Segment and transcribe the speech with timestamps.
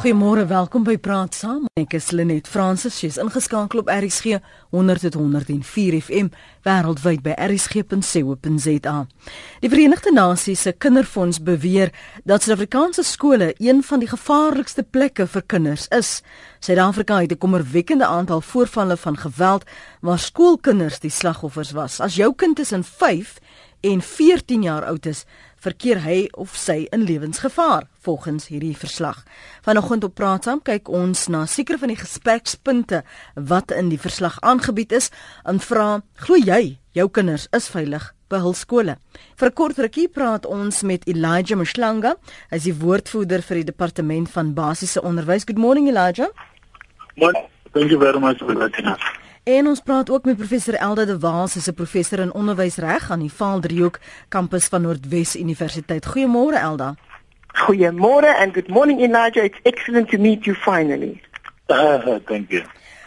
[0.00, 1.66] Goeiemôre, welkom by Praat Saam.
[1.76, 2.94] Ek is Lenet Fransis.
[2.96, 4.38] Sy's ingeskakel op RSG
[4.72, 6.30] 100.104 FM
[6.64, 8.94] wêreldwyd by rsg.co.za.
[9.60, 11.92] Die Verenigde Nasies se Kinderfonds beweer
[12.24, 16.22] dat Suid-Afrikaanse skole een van die gevaarlikste plekke vir kinders is.
[16.64, 19.68] Suid-Afrika het 'n kommerwekkende aantal voorvalle van geweld
[20.00, 22.00] waar skoolkinders die slagoffers was.
[22.00, 23.36] As jou kind tussen 5
[23.80, 25.26] en 14 jaar oud is,
[25.60, 29.22] verkeer hy of sy in lewensgevaar volgens hierdie verslag.
[29.66, 33.02] Vanoggend op Praat saam kyk ons na sekere van die gesprekspunte
[33.34, 35.10] wat in die verslag aangebied is
[35.44, 38.96] en vra: "Glo jy jou kinders is veilig by hul skole?"
[39.36, 42.16] Vir 'n kort rukkie praat ons met Elijah Mshlanga,
[42.50, 45.44] hy is die woordvoerder vir die departement van basiese onderwys.
[45.44, 46.30] Good morning Elijah.
[47.16, 47.44] Morning.
[47.72, 49.19] Thank you very much for letting us.
[49.42, 53.10] En ons praat ook met professor Elda de Waal, sy is 'n professor in onderwysreg
[53.10, 56.06] aan die Vaaldriehoek kampus van Noordwes Universiteit.
[56.06, 56.94] Goeiemôre Elda.
[57.54, 59.44] Goeiemôre and good morning Elijah.
[59.44, 61.22] It's excellent to meet you finally.
[61.66, 62.62] Uh, thank you.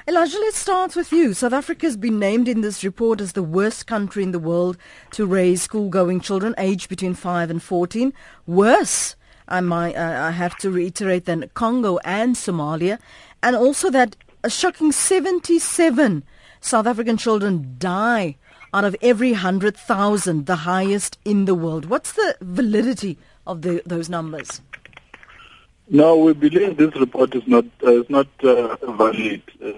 [0.06, 1.34] Elijah, let's start with you.
[1.34, 4.78] South Africa has been named in this report as the worst country in the world
[5.12, 8.12] to raise school-going children aged between 5 and 14.
[8.48, 9.16] Worse,
[9.48, 12.98] I might uh, I have to reiterate than Congo and Somalia
[13.44, 16.24] and also that a shocking 77
[16.60, 18.36] South African children die
[18.74, 21.86] out of every 100,000, the highest in the world.
[21.86, 24.62] What's the validity of the, those numbers?
[25.90, 29.74] No, we believe this report is not uh, is not uh, valid uh,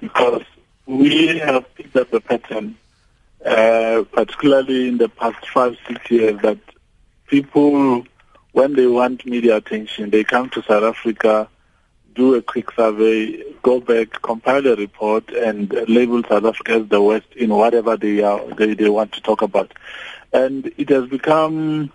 [0.00, 0.44] because
[0.86, 2.76] we have picked up a pattern,
[3.44, 6.58] uh, particularly in the past five six years, that
[7.26, 8.04] people,
[8.52, 11.48] when they want media attention, they come to South Africa
[12.14, 17.00] do a quick survey, go back, compile a report, and label South Africa as the
[17.00, 19.72] West in whatever they are they, they want to talk about.
[20.32, 21.92] And it has become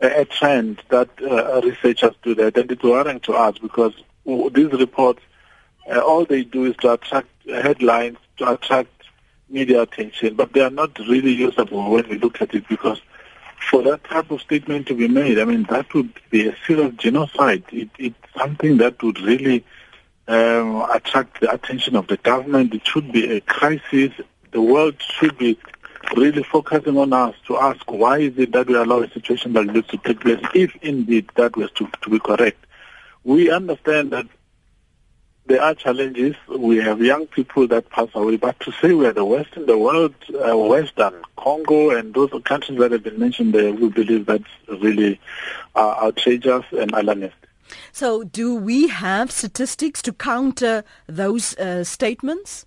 [0.00, 4.72] a, a trend that uh, researchers do that, and it's worrying to us because these
[4.72, 5.22] reports,
[5.90, 8.90] uh, all they do is to attract headlines, to attract
[9.48, 13.00] media attention, but they are not really usable when we look at it because
[13.70, 16.94] for that type of statement to be made, I mean, that would be a serious
[16.96, 17.64] genocide.
[17.72, 19.64] It, it's something that would really
[20.28, 22.74] um, attract the attention of the government.
[22.74, 24.12] It should be a crisis.
[24.52, 25.58] The world should be
[26.16, 29.72] really focusing on us to ask why is it that we allow a situation like
[29.72, 32.64] this to take place, if indeed that was to, to be correct.
[33.24, 34.26] We understand that
[35.46, 36.34] there are challenges.
[36.48, 39.66] We have young people that pass away, but to say we are the worst in
[39.66, 44.26] the world, uh, than Congo and those countries that have been mentioned there, we believe
[44.26, 45.20] that's really
[45.74, 47.36] uh, outrageous and alarmist.
[47.92, 52.66] So, do we have statistics to counter those uh, statements?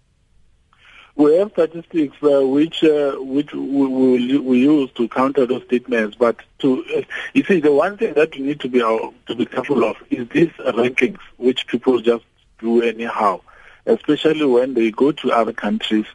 [1.15, 6.15] We have statistics uh, which uh, which we, we, we use to counter those statements.
[6.15, 7.01] But to uh,
[7.33, 8.97] you see, the one thing that we need to be uh,
[9.27, 12.23] to be careful of is these rankings, which people just
[12.59, 13.41] do anyhow,
[13.85, 16.05] especially when they go to other countries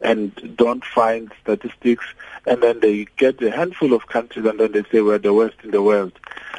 [0.00, 2.04] and don't find statistics,
[2.46, 5.56] and then they get a handful of countries, and then they say we're the worst
[5.62, 6.12] in the world.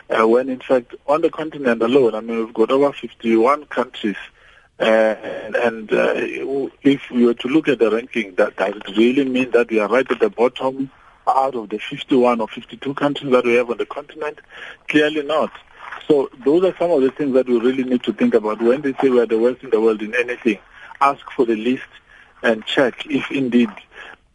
[0.09, 4.15] Uh, when in fact, on the continent alone, I mean, we've got over 51 countries.
[4.79, 6.13] Uh, and, and uh,
[6.81, 9.79] if we were to look at the ranking, that does it really mean that we
[9.79, 10.89] are right at the bottom
[11.27, 14.39] out of the 51 or 52 countries that we have on the continent?
[14.87, 15.51] Clearly not.
[16.07, 18.81] So those are some of the things that we really need to think about when
[18.81, 20.59] they say we are the worst in the world in anything.
[21.01, 21.87] Ask for the list
[22.41, 23.69] and check if indeed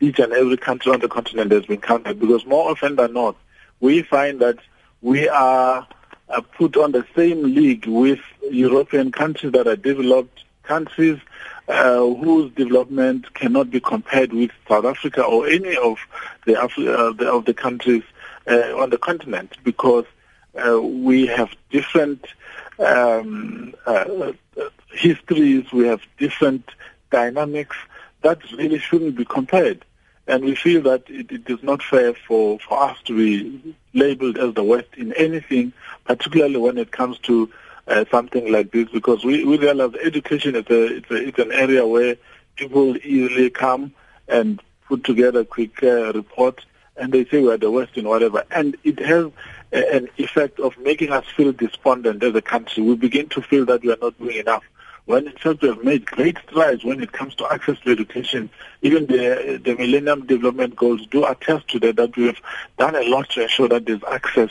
[0.01, 2.21] each and every country on the continent has been counted.
[2.21, 3.37] Because more often than not,
[3.81, 4.59] we find that
[5.03, 5.87] we are
[6.29, 8.21] uh, put on the same league with
[8.51, 11.19] European countries that are developed countries
[11.69, 15.99] uh, whose development cannot be compared with South Africa or any of
[16.47, 18.03] the, Afri- uh, the of the countries
[18.47, 20.05] uh, on the continent because
[20.59, 22.25] uh, we have different
[22.79, 24.33] um, uh,
[24.91, 26.69] histories, we have different
[27.11, 27.77] dynamics
[28.23, 29.85] that really shouldn't be compared.
[30.27, 34.37] And we feel that it, it is not fair for, for us to be labeled
[34.37, 35.73] as the West in anything,
[36.05, 37.51] particularly when it comes to
[37.87, 41.53] uh, something like this, because we, we realize education is a, it's, a, it's an
[41.53, 42.17] area where
[42.57, 43.93] people easily come
[44.29, 46.65] and put together quick uh, report
[46.99, 48.45] and they say we're the worst in whatever.
[48.51, 49.31] And it has
[49.73, 52.83] a, an effect of making us feel despondent as a country.
[52.83, 54.65] We begin to feel that we are not doing enough
[55.09, 58.51] when in fact we have made great strides when it comes to access to education.
[58.83, 62.37] Even the, the Millennium Development Goals do attest to that, that we have
[62.79, 64.51] done a lot to ensure that there's access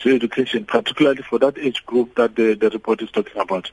[0.00, 3.70] to education, particularly for that age group that the, the report is talking about.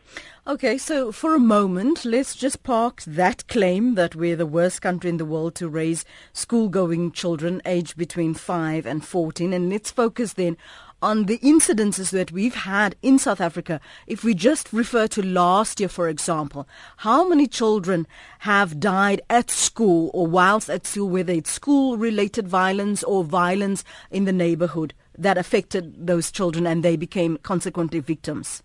[0.48, 5.10] Okay, so for a moment, let's just park that claim that we're the worst country
[5.10, 10.34] in the world to raise school-going children aged between 5 and 14, and let's focus
[10.34, 10.58] then
[11.02, 13.80] on the incidences that we've had in South Africa.
[14.08, 16.68] If we just refer to last year, for example,
[16.98, 18.08] how many children
[18.40, 24.26] have died at school or whilst at school, whether it's school-related violence or violence in
[24.26, 28.64] the neighborhood that affected those children and they became consequently victims?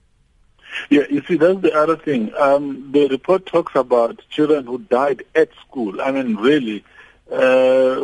[0.88, 2.32] Yeah, you see, that's the other thing.
[2.38, 6.00] Um, the report talks about children who died at school.
[6.00, 6.84] I mean, really,
[7.30, 8.00] uh,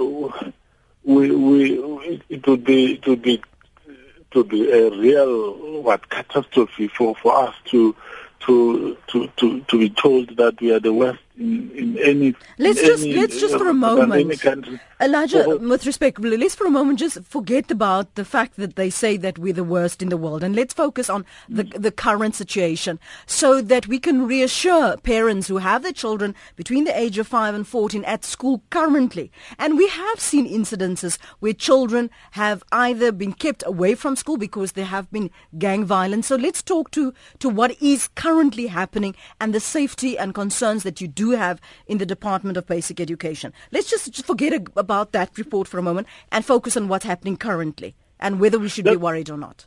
[1.05, 3.43] we, we, it would be, it would be,
[3.87, 7.95] it would be a real what catastrophe for, for us to
[8.41, 12.35] to to to to be told that we are the worst in, in any.
[12.59, 14.45] Let's in just any, let's just uh, for a moment,
[15.01, 15.45] Elijah.
[15.45, 15.59] Uh-huh.
[15.59, 19.39] With respect, let's for a moment just forget about the fact that they say that
[19.39, 21.83] we're the worst in the world, and let's focus on the mm-hmm.
[21.83, 26.99] the current situation, so that we can reassure parents who have their children between the
[26.99, 29.31] age of five and fourteen at school currently.
[29.59, 34.73] And we have seen incidences where children have either been kept away from school because
[34.73, 36.27] there have been gang violence.
[36.27, 41.01] So let's talk to to what is currently happening and the safety and concerns that
[41.01, 43.53] you do have in the Department of Basic Education.
[43.73, 47.95] Let's just forget about that report for a moment and focus on what's happening currently
[48.19, 49.67] and whether we should that, be worried or not.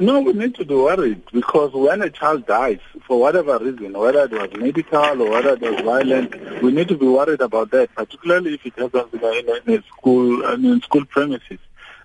[0.00, 4.24] No, we need to be worried because when a child dies, for whatever reason, whether
[4.24, 7.92] it was medical or whether it was violent, we need to be worried about that,
[7.96, 11.58] particularly if it happens in a, in a school, in school premises.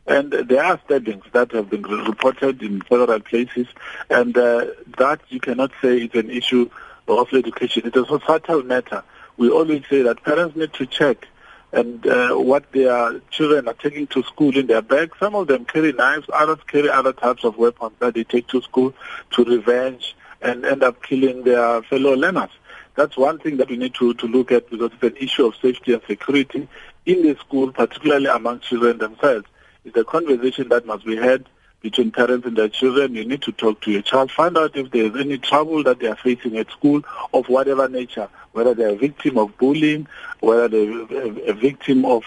[0.08, 3.68] And there are stabbings that have been reported in several places,
[4.10, 4.66] and uh,
[4.98, 6.70] that you cannot say is an issue
[7.08, 7.88] of education.
[7.88, 9.04] It is a societal matter.
[9.38, 11.28] We always say that parents need to check
[11.72, 15.18] and uh, what their children are taking to school in their bags.
[15.20, 18.62] Some of them carry knives, others carry other types of weapons that they take to
[18.62, 18.94] school
[19.32, 22.52] to revenge and end up killing their fellow learners.
[22.96, 25.56] That's one thing that we need to, to look at because it's an issue of
[25.56, 26.68] safety and security
[27.08, 29.48] in the school, particularly among children themselves.
[29.84, 31.46] It's a conversation that must be had
[31.84, 33.14] between parents and their children.
[33.14, 36.08] You need to talk to your child, find out if there's any trouble that they
[36.08, 37.04] are facing at school
[37.34, 40.08] of whatever nature, whether they're a victim of bullying,
[40.40, 42.24] whether they're a victim of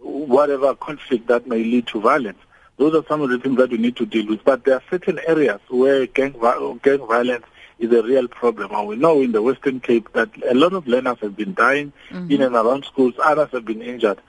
[0.00, 2.38] whatever conflict that may lead to violence.
[2.76, 4.42] Those are some of the things that we need to deal with.
[4.42, 6.32] But there are certain areas where gang,
[6.82, 7.44] gang violence
[7.78, 8.72] is a real problem.
[8.72, 11.92] And we know in the Western Cape that a lot of learners have been dying
[12.10, 12.32] mm-hmm.
[12.32, 13.14] in and around schools.
[13.22, 14.20] Others have been injured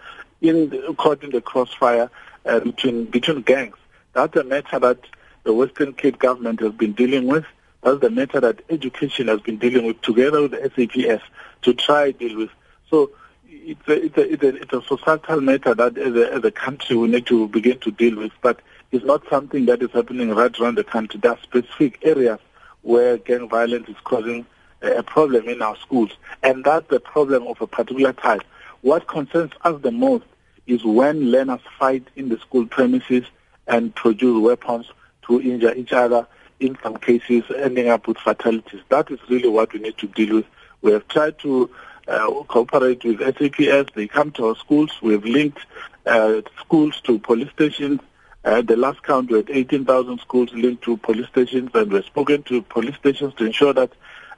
[0.41, 2.11] in caught in the crossfire
[2.45, 3.75] uh, between between gangs.
[4.15, 4.99] That's a matter that
[5.43, 7.43] the Western Cape government has been dealing with.
[7.83, 11.21] That's the matter that education has been dealing with together with the SAPS
[11.63, 12.49] to try to deal with.
[12.89, 13.11] So
[13.49, 16.51] it's a, it's a, it's a, it's a societal matter that as a, as a
[16.51, 18.61] country we need to begin to deal with, but
[18.93, 21.19] it's not something that is happening right around the country.
[21.19, 22.39] There are specific areas
[22.83, 24.45] where gang violence is causing
[24.81, 26.11] a problem in our schools,
[26.41, 28.43] and that's the problem of a particular type.
[28.81, 30.23] What concerns us the most
[30.67, 33.25] is when learners fight in the school premises
[33.67, 34.87] and produce weapons
[35.27, 36.27] to injure each other,
[36.59, 38.81] in some cases ending up with fatalities.
[38.89, 40.45] That is really what we need to deal with.
[40.81, 41.69] We have tried to
[42.07, 43.91] uh, cooperate with SAPS.
[43.95, 44.91] They come to our schools.
[45.01, 45.59] We have linked
[46.05, 48.01] uh, schools to police stations.
[48.43, 52.43] Uh, the last count, we had 18,000 schools linked to police stations, and we've spoken
[52.43, 53.91] to police stations to ensure that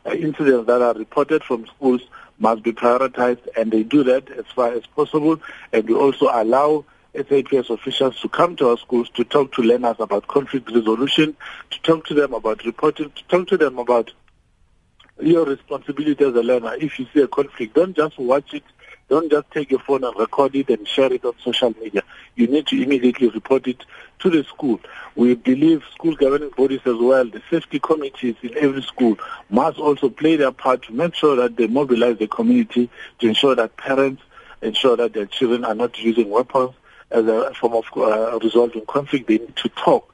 [0.06, 2.02] uh, incidents that are reported from schools
[2.40, 5.42] must be prioritized, and they do that as far as possible.
[5.74, 6.86] And we also allow
[7.18, 11.36] SAPS officials to come to our schools to talk to learners about conflict resolution,
[11.72, 14.14] to talk to them about reporting, to talk to them about
[15.20, 16.76] your responsibility as a learner.
[16.80, 18.64] If you see a conflict, don't just watch it.
[19.10, 22.04] Don't just take your phone and record it and share it on social media.
[22.36, 23.84] You need to immediately report it
[24.20, 24.82] to the school.
[25.16, 29.18] We believe school governing bodies as well, the safety committees in every school
[29.50, 32.90] must also play their part to make sure that they mobilize the community
[33.20, 34.22] to ensure that parents
[34.62, 36.72] ensure that their children are not using weapons
[37.12, 39.28] as a form of uh, resolving conflict.
[39.28, 40.14] They need to talk.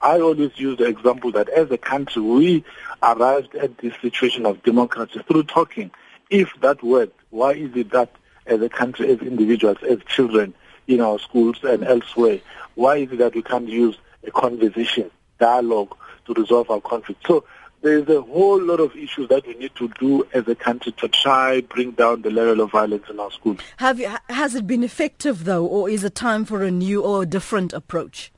[0.00, 2.64] I always use the example that as a country, we
[3.02, 5.90] arrived at this situation of democracy through talking.
[6.28, 8.10] If that worked, why is it that
[8.46, 10.54] as a country, as individuals, as children
[10.88, 12.40] in our schools and elsewhere,
[12.74, 13.96] why is it that we can't use
[14.26, 15.96] a conversation, dialogue
[16.26, 17.24] to resolve our conflict?
[17.26, 17.44] So
[17.82, 21.08] there's a whole lot of issues that we need to do as a country to
[21.08, 23.58] try bring down the level of violence in our schools.
[23.78, 27.24] Have you, has it been effective though, or is it time for a new or
[27.24, 28.32] a different approach?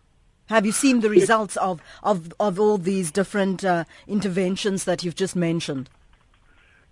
[0.46, 5.14] Have you seen the results of, of, of all these different uh, interventions that you've
[5.14, 5.88] just mentioned?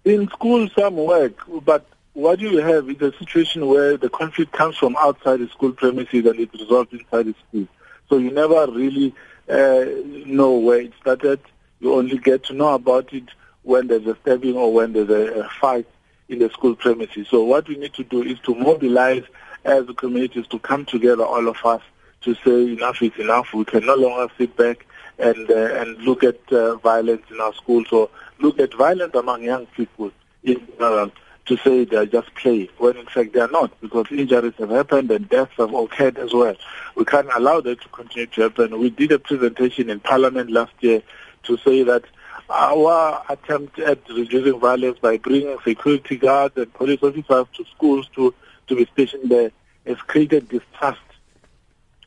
[0.04, 4.76] In school, some work, but what you have is a situation where the conflict comes
[4.76, 7.68] from outside the school premises and it's resolved inside the school.
[8.08, 9.14] So you never really
[9.48, 9.84] uh,
[10.26, 11.40] know where it started
[11.82, 13.24] you only get to know about it
[13.64, 15.86] when there's a stabbing or when there's a, a fight
[16.28, 17.26] in the school premises.
[17.28, 19.24] So what we need to do is to mobilize
[19.64, 21.82] as communities to come together, all of us,
[22.22, 23.52] to say enough is enough.
[23.52, 24.86] We can no longer sit back
[25.18, 28.08] and uh, and look at uh, violence in our schools or
[28.38, 30.12] look at violence among young people
[30.44, 31.10] in general
[31.46, 34.70] to say they are just play when in fact they are not because injuries have
[34.70, 36.54] happened and deaths have occurred as well.
[36.94, 38.78] We can't allow that to continue to happen.
[38.78, 41.02] We did a presentation in Parliament last year
[41.44, 42.04] to say that
[42.48, 48.34] our attempt at reducing violence by bringing security guards and police officers to schools to,
[48.66, 49.50] to be stationed there
[49.86, 51.00] has created distrust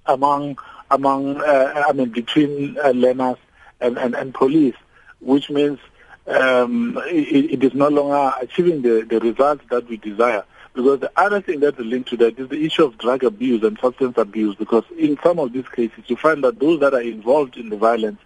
[0.06, 0.58] among
[0.92, 3.38] among uh, I mean between uh, learners
[3.82, 4.76] and, and, and police,
[5.20, 5.80] which means
[6.28, 10.44] um, it, it is no longer achieving the, the results that we desire.
[10.74, 13.64] Because the other thing that is linked to that is the issue of drug abuse
[13.64, 14.56] and substance abuse.
[14.56, 17.78] Because in some of these cases, you find that those that are involved in the
[17.78, 18.20] violence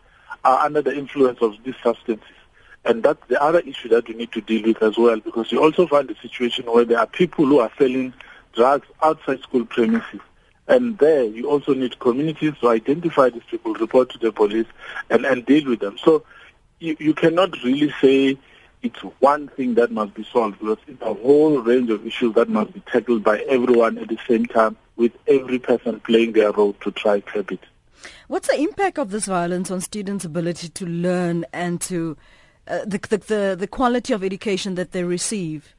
[0.43, 2.27] are under the influence of these substances.
[2.85, 5.19] And that's the other issue that we need to deal with as well.
[5.19, 8.13] Because you also find a situation where there are people who are selling
[8.53, 10.21] drugs outside school premises.
[10.67, 14.67] And there, you also need communities to identify these people, report to the police,
[15.09, 15.97] and, and deal with them.
[15.97, 16.23] So
[16.79, 18.37] you, you cannot really say
[18.81, 22.47] it's one thing that must be solved because it's a whole range of issues that
[22.49, 26.73] must be tackled by everyone at the same time with every person playing their role
[26.73, 27.59] to try to curb it.
[28.27, 32.17] What's the impact of this violence on students' ability to learn and to
[32.67, 35.73] uh, the, the, the, the quality of education that they receive?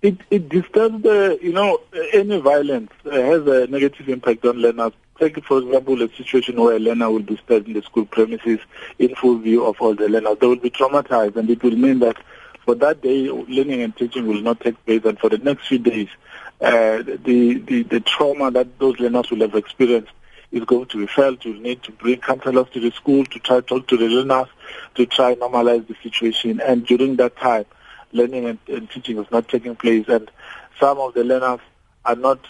[0.00, 1.80] It, it disturbs the, you know,
[2.12, 6.78] any violence has a negative impact on learners Take, for example, a situation where a
[6.80, 8.58] learner will be studying in the school premises
[8.98, 10.38] in full view of all the learners.
[10.40, 12.16] They will be traumatized, and it will mean that
[12.64, 15.78] for that day, learning and teaching will not take place, and for the next few
[15.78, 16.08] days,
[16.60, 20.10] uh, the, the, the trauma that those learners will have experienced
[20.52, 21.44] is going to be felt.
[21.44, 24.48] You'll need to bring counselors to the school to try to talk to the learners,
[24.94, 26.60] to try normalize the situation.
[26.60, 27.64] And during that time,
[28.12, 30.30] learning and, and teaching is not taking place, and
[30.78, 31.60] some of the learners
[32.04, 32.40] are not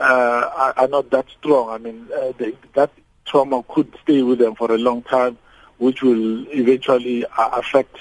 [0.00, 1.68] uh, are, not that strong.
[1.70, 2.90] I mean, uh, they, that
[3.24, 5.38] trauma could stay with them for a long time,
[5.78, 7.96] which will eventually uh, affect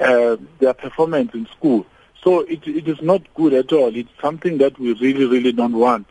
[0.00, 1.86] uh, their performance in school.
[2.22, 3.94] So it, it is not good at all.
[3.94, 6.06] It's something that we really, really don't want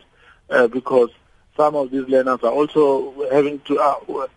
[0.49, 1.09] uh, because
[1.55, 4.27] some of these learners are also having to, uh,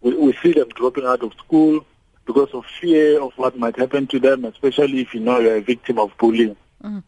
[0.00, 1.84] we, we see them dropping out of school
[2.24, 5.60] because of fear of what might happen to them, especially if you know you're a
[5.60, 6.56] victim of bullying.
[6.82, 7.02] Mm.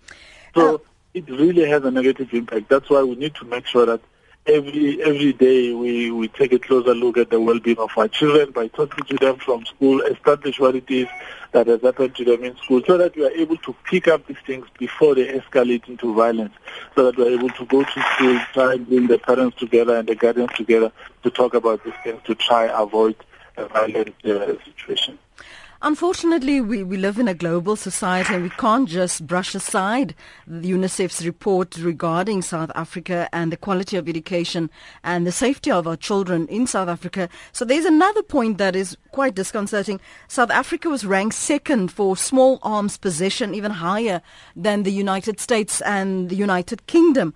[0.55, 0.83] So
[1.13, 2.69] it really has a negative impact.
[2.69, 4.01] That's why we need to make sure that
[4.47, 8.51] every every day we, we take a closer look at the well-being of our children
[8.51, 11.09] by talking to them from school, establish what it is
[11.53, 14.27] that has happened to them in school, so that we are able to pick up
[14.27, 16.53] these things before they escalate into violence,
[16.95, 19.97] so that we are able to go to school, try and bring the parents together
[19.97, 23.17] and the guardians together to talk about these things to try avoid
[23.57, 25.19] a violent uh, situation.
[25.87, 30.15] Unfortunately, we, we live in a global society and we can't just brush aside
[30.47, 34.71] the UNICEF's report regarding South Africa and the quality of education
[35.03, 37.29] and the safety of our children in South Africa.
[37.53, 40.01] So there's another point that is quite disconcerting.
[40.27, 44.23] South Africa was ranked second for small arms possession, even higher
[44.57, 47.35] than the United States and the United Kingdom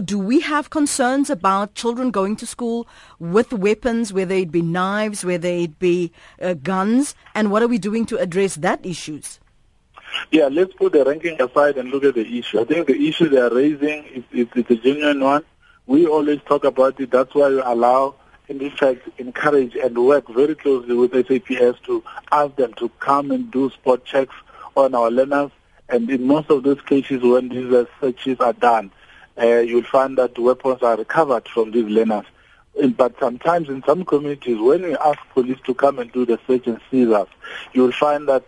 [0.00, 2.86] do we have concerns about children going to school
[3.18, 7.78] with weapons, whether it be knives, whether it be uh, guns, and what are we
[7.78, 9.40] doing to address that issues?
[10.30, 12.60] Yeah, let's put the ranking aside and look at the issue.
[12.60, 15.44] I think the issue they are raising is, is, is a genuine one.
[15.86, 17.10] We always talk about it.
[17.10, 18.14] That's why we allow
[18.48, 22.02] and in fact encourage and work very closely with SAPS to
[22.32, 24.34] ask them to come and do spot checks
[24.76, 25.50] on our learners.
[25.88, 28.90] And in most of those cases when these searches are done,
[29.40, 32.26] uh, you'll find that weapons are recovered from these learners.
[32.96, 36.66] But sometimes in some communities, when we ask police to come and do the search
[36.66, 37.26] and seizures,
[37.72, 38.44] you'll find that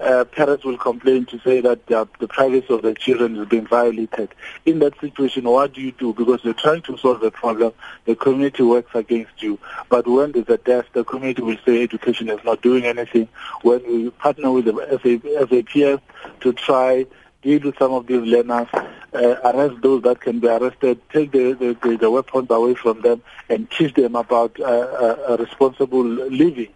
[0.00, 3.66] uh, parents will complain to say that the, the privacy of their children is being
[3.66, 4.30] violated.
[4.64, 6.14] In that situation, what do you do?
[6.14, 7.72] Because you're trying to solve the problem,
[8.06, 9.58] the community works against you.
[9.88, 13.28] But when there's a death, the community will say education is not doing anything.
[13.62, 16.02] When we partner with the SAPS
[16.40, 17.06] to try
[17.42, 21.52] deal with some of these learners, uh, arrest those that can be arrested, take the,
[21.54, 26.68] the, the, weapons away from them, and teach them about uh, uh, responsible living.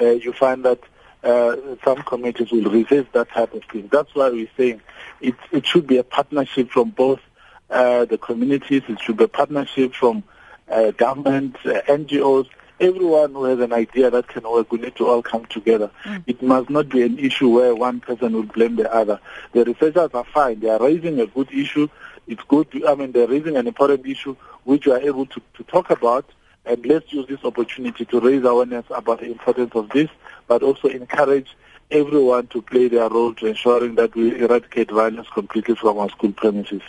[0.00, 0.80] Uh, you find that
[1.22, 3.88] uh, some communities will resist that type of thing.
[3.90, 4.82] That's why we're saying
[5.20, 7.20] it, it should be a partnership from both
[7.68, 10.22] the communities, it should be a partnership from
[10.68, 12.46] government, NGOs,
[12.80, 15.90] everyone who has an idea that can work, we need to all come together.
[16.04, 16.24] Mm.
[16.26, 19.20] It must not be an issue where one person will blame the other.
[19.52, 20.60] The researchers are fine.
[20.60, 21.88] They are raising a good issue.
[22.26, 22.70] It's good.
[22.72, 25.90] To, I mean, they're raising an important issue which we are able to, to talk
[25.90, 26.28] about.
[26.66, 30.08] And let's use this opportunity to raise awareness about the importance of this,
[30.48, 31.54] but also encourage
[31.90, 36.32] everyone to play their role to ensuring that we eradicate violence completely from our school
[36.32, 36.80] premises.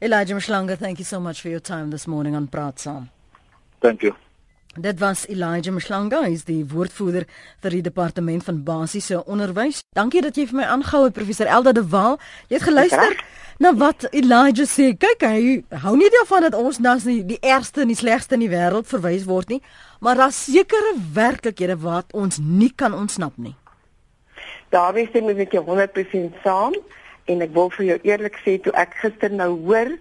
[0.00, 3.10] Elijah Mshlanga, thank you so much for your time this morning on Praat Saam.
[3.82, 4.16] Thank you.
[4.78, 7.24] Dit was Elijah Mshlanga, hy is die woordvoerder
[7.58, 9.80] vir die departement van basiese onderwys.
[9.98, 12.20] Dankie dat jy vir my aangehou het professor Elda de Waal.
[12.46, 13.16] Jy het geluister
[13.58, 14.92] na wat Elijah sê.
[14.94, 18.44] Kyk, hy hou nie daarvan dat ons nou die, die ergste en die slegste in
[18.44, 19.58] die wêreld verwys word nie,
[19.98, 23.56] maar daar's sekere werklikhede wat ons nie kan ontsnap nie.
[24.70, 26.78] Daarmee stem ek met jou 100% saam
[27.26, 29.96] en ek wil vir jou eerlik sê toe ek gister nou hoor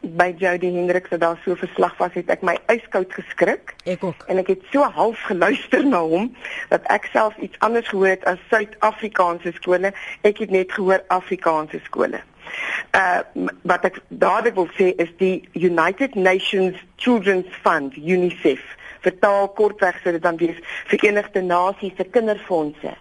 [0.00, 3.74] by Jody Hendricks dat daar so verslag was het ek my yskoud geskrik.
[3.84, 4.24] Ek ook.
[4.32, 6.30] En ek het so half geluister na hom
[6.72, 9.92] dat ek self iets anders gehoor het as Suid-Afrikaanse skole.
[10.24, 12.22] Ek het net gehoor Afrikaanse skole.
[12.96, 13.20] Uh
[13.62, 18.62] wat ek dadelik wil sê is die United Nations Children's Fund, UNICEF,
[19.04, 20.58] vertaal kortweg sê dit dan wees
[20.90, 22.96] Verenigde Nasies se Kinderfondse.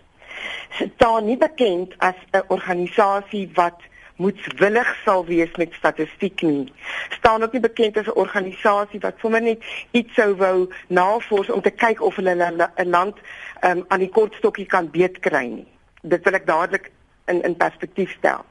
[0.77, 3.79] Dit staan nie bekend as 'n organisasie wat
[4.19, 6.73] moetswillig sal wees met statistiek nie.
[7.09, 11.61] Staan ook nie bekend as 'n organisasie wat sommer net iets sou wou navors om
[11.61, 13.17] te kyk of hulle 'n land
[13.63, 15.67] um, aan die kortstokkie kan beet kry nie.
[16.01, 16.91] Dit wil ek dadelik
[17.25, 18.45] in in perspektief stel.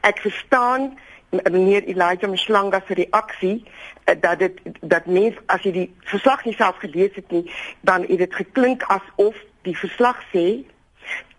[0.00, 0.98] Ek verstaan
[1.30, 3.64] meneer Elijah Mshlanga se reaksie
[4.04, 7.50] uh, dat dit dat mens as jy die verslag nie self gelees het nie,
[7.80, 10.64] dan het dit geklink asof die verslag sê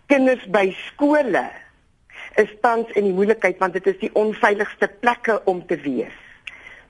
[0.06, 1.61] kinders by skole
[2.40, 6.14] is tans in die moeilikheid want dit is die onveiligste plekke om te wees.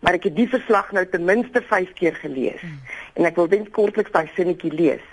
[0.02, 2.78] Maar ek het die verslag nou ten minste 5 keer gelees hmm.
[3.18, 5.04] en ek wil net kortliks daai sinnetjie lees.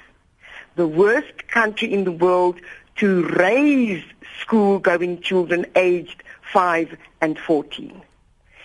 [0.76, 2.62] The worst country in the world
[3.02, 4.04] to raise
[4.40, 7.92] school going children aged 5 and 14.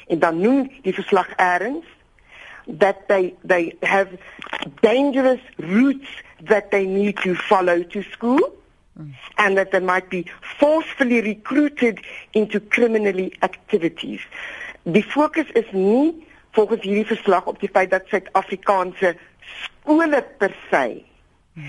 [0.07, 1.85] En dan noem die verslag eers
[2.81, 4.09] that they they have
[4.81, 6.09] dangerous routes
[6.41, 8.41] that they need to follow to school
[9.37, 10.25] and that they might be
[10.59, 12.01] forcefully recruited
[12.33, 14.21] into criminally activities.
[14.83, 19.17] Die fokus is nie volgens hierdie verslag op die feit dat Suid-Afrikaanse
[19.65, 21.03] skole per se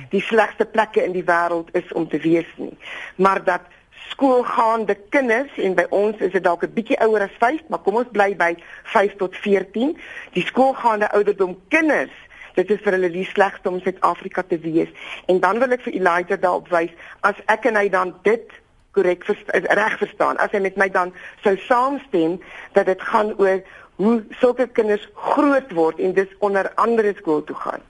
[0.10, 2.74] die slegste plekke in die wêreld is om te wees nie,
[3.22, 3.66] maar dat
[4.10, 7.96] skoolgaande kinders en by ons is dit dalk 'n bietjie ouer as 5, maar kom
[8.02, 9.98] ons bly by 5 tot 14,
[10.34, 12.14] die skoolgaande ouderdom kinders
[12.56, 14.92] dit is vir hulle die slegste om Suid-Afrika te wees.
[15.32, 16.94] En dan wil ek vir Elijah daarop wys
[17.28, 18.62] as ek en hy dan dit
[18.96, 20.40] korrek reg verstaan.
[20.40, 21.14] As hy met my dan
[21.44, 22.40] sou saamstem
[22.78, 23.60] dat dit gaan oor
[24.00, 27.84] hoe sulke kinders groot word en dis onder andere skool toe gaan.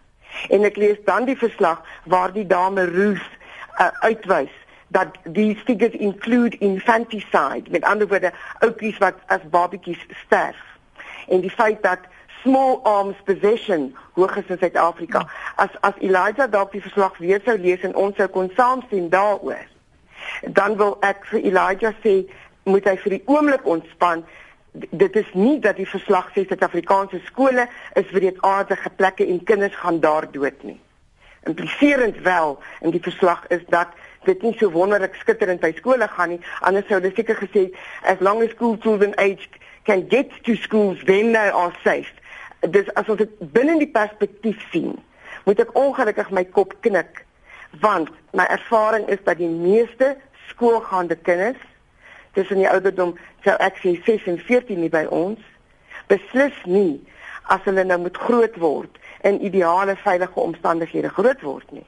[0.49, 3.23] En ek lees dan die verslag waar die dame Roos
[3.79, 4.53] uh, uitwys
[4.93, 10.61] dat die figures include infanticide met ander woorde ouppies wat as babatjies sterf
[11.27, 12.05] en die feit dat
[12.45, 15.25] small arms possession hoog is in Suid-Afrika.
[15.55, 19.65] As as Elijah dalk die verslag weer sou lees en ons sou kon saamstem daaroor,
[20.57, 22.15] dan wil ek vir Elijah sê
[22.69, 24.23] moet hy vir die oomblik ontspan.
[24.75, 27.65] Dit is nie dat die verslag sê dat Afrikaanse skole
[27.97, 30.77] is wreedaardige plekke en kinders gaan daar dood nie.
[31.49, 33.93] Impliserend wel in die verslag is dat
[34.25, 36.41] dit nie so wonderlik skitterend by skole gaan nie.
[36.61, 37.69] Anders sou hulle seker gesê
[38.03, 42.13] as long as school children aged can get to schools then they are safe
[42.71, 44.95] dis as ons dit binne die perspektief sien,
[45.45, 47.23] moet ek ongelukkig my kop knik
[47.81, 50.15] want my ervaring is dat die meeste
[50.47, 51.59] skoolgaande kinders
[52.33, 55.41] tussen die ouderdom sou ek sê 6 en 14 nie by ons
[56.11, 56.99] beslis nie
[57.51, 61.85] as hulle nou moet groot word in ideale veilige omstandighede groot word nie.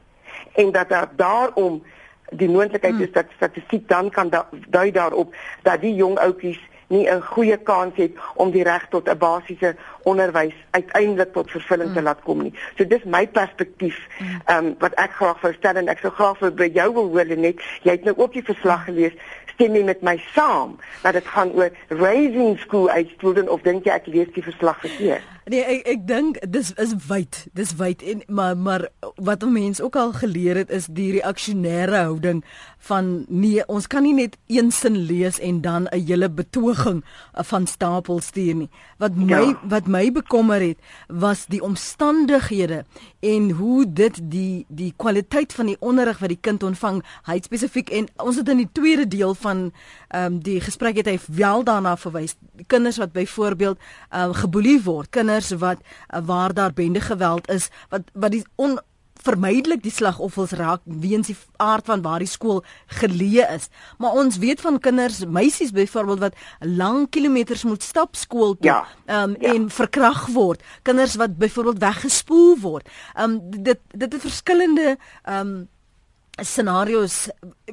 [0.57, 1.83] En dat daar daarom
[2.29, 7.07] die moontlikheid is dat statistiek dan kan da, dui daarop dat die jong ouetjies nie
[7.09, 11.99] 'n goeie kans het om die reg tot 'n basiese onderwys uiteindelik tot vervulling te
[11.99, 12.05] mm.
[12.05, 12.53] laat kom nie.
[12.77, 14.41] So dis my perspektief mm.
[14.45, 17.09] ehm um, wat ek graag wou stel en ek sou graag vir by jou wil
[17.09, 19.13] hoor net jy het nou ook die verslag gelees
[19.53, 23.85] stem jy met my saam dat dit gaan oor raising school age children of dink
[23.85, 25.36] jy ek lees die verslag verkeerd?
[25.47, 27.37] Nee, ek ek dink dis is wyd.
[27.55, 31.95] Dis wyd en maar maar wat 'n mens ook al geleer het is die reaksionêre
[31.95, 32.43] houding
[32.77, 37.67] van nee, ons kan nie net een sin lees en dan 'n hele betoging van
[37.67, 38.69] stapel stuur nie.
[38.97, 39.59] Wat my ja.
[39.63, 42.85] wat my bekommer het was die omstandighede
[43.19, 47.89] en hoe dit die die kwaliteit van die onderrig wat die kind ontvang, hy spesifiek
[47.89, 49.71] en ons het in die tweede deel van
[50.07, 52.35] ehm um, die gesprek het hy wel daarna verwys.
[52.67, 53.77] Kinders wat byvoorbeeld
[54.09, 55.79] ehm um, geboelie word, kinders kinders wat
[56.13, 58.79] uh, waar daar bende geweld is wat wat die on
[59.17, 62.61] vermydelik die slagoffers raak weens die aard van waar die skool
[63.01, 63.67] geleë is.
[63.97, 68.85] Maar ons weet van kinders, meisies byvoorbeeld wat lang kilometers moet stap skool toe ja,
[69.23, 69.53] um, ja.
[69.53, 70.61] en verkrag word.
[70.83, 72.87] Kinders wat byvoorbeeld weggespoel word.
[73.19, 74.95] Um dit dit het verskillende
[75.25, 75.67] um
[76.37, 77.27] scenario's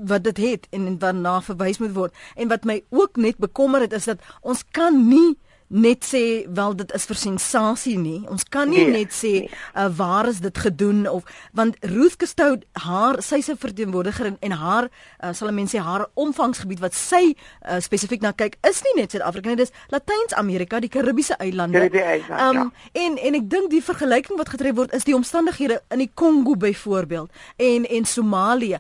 [0.09, 2.15] wat dit het en waarna verwys moet word.
[2.35, 5.37] En wat my ook net bekommer het is dat ons kan nie
[5.75, 8.21] net sê wel dit is vir sensasie nie.
[8.31, 9.51] Ons kan nie nee, net sê nee.
[9.75, 14.53] uh, waar is dit gedoen of want Ruth Cousteau haar sy's 'n verteenwoordiger en, en
[14.53, 19.03] haar uh, sal mense sê haar omvangsgebied wat sy uh, spesifiek na kyk is nie
[19.03, 21.89] net Suid-Afrika nie, dis Latyns-Amerika, die Karibiese eilande.
[21.91, 22.71] Ehm um, ja.
[22.93, 26.55] en en ek dink die vergelyking wat getref word is die omstandighede in die Kongo
[26.55, 28.79] byvoorbeeld en en Somalië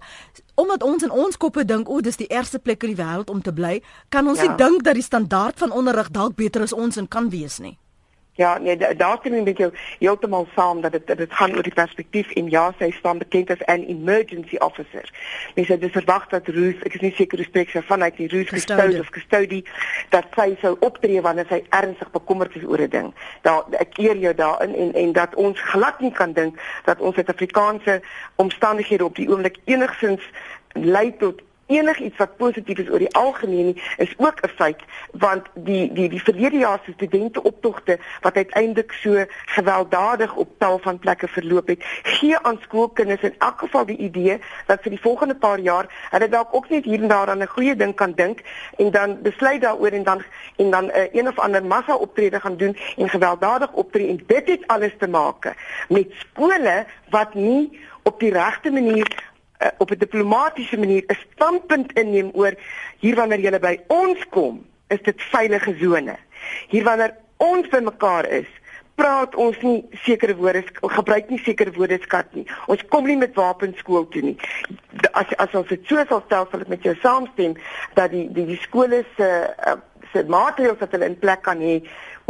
[0.55, 3.43] omdat ons in ons koppe dink o, dis die eerste plek in die wêreld om
[3.43, 4.49] te bly, kan ons ja.
[4.49, 7.79] nie dink dat die standaard van onderrig dalk beter as ons en kan wees nie.
[8.37, 9.69] Ja, nee, daar stem ek met jou
[9.99, 13.63] heeltemal saam dat dit dit gaan oor die perspektief en ja, sy staan bekend as
[13.67, 15.07] 'n emergency officer.
[15.55, 18.27] Mens het dus verwag dat Ruth, ek is nie seker hoe spreek sy vanuit die
[18.29, 19.65] Ruth custody of custody
[20.09, 23.15] dat sy sou optree wanneer sy ernstig bekommerd is oor 'n ding.
[23.43, 27.15] Daar ek eer jou daarin en en dat ons glad nie kan dink dat ons
[27.15, 28.03] Suid-Afrikaanse
[28.35, 30.23] omstandighede op die oomblik enigsins
[30.73, 35.47] lei tot enigiets wat positief is oor die algemeen nie is ook 'n feit want
[35.55, 40.99] die die die verlede jaar se studente optogte wat uiteindelik so gewelddadig op tal van
[40.99, 45.35] plekke verloop het gee aan skoolkinders in elk geval die idee dat vir die volgende
[45.35, 48.41] paar jaar hulle dalk ook net hier en daar aan 'n goeie ding kan dink
[48.77, 50.23] en dan besluit daaroor en dan
[50.57, 54.23] en dan 'n uh, een of ander massa optrede gaan doen en gewelddadig optree en
[54.27, 55.53] dit het alles te maak
[55.89, 61.93] met skole wat nie op die regte manier uh, op 'n diplomatisiese manier 'n standpunt
[61.93, 62.55] inneem oor
[62.99, 66.17] hier wanneer jy by ons kom, is dit veilige sone.
[66.69, 68.49] Hier wanneer ons by mekaar is,
[68.95, 72.47] praat ons nie sekere woorde gebruik nie sekere woordeskat nie.
[72.71, 74.37] Ons kom nie met wapens skool toe nie.
[75.13, 77.57] As as ons dit so sal stel, sal ek met jou saamstem
[77.99, 79.31] dat die die, die skole se
[79.67, 79.79] uh,
[80.13, 81.81] se maatreëls wat hulle in plek kan hê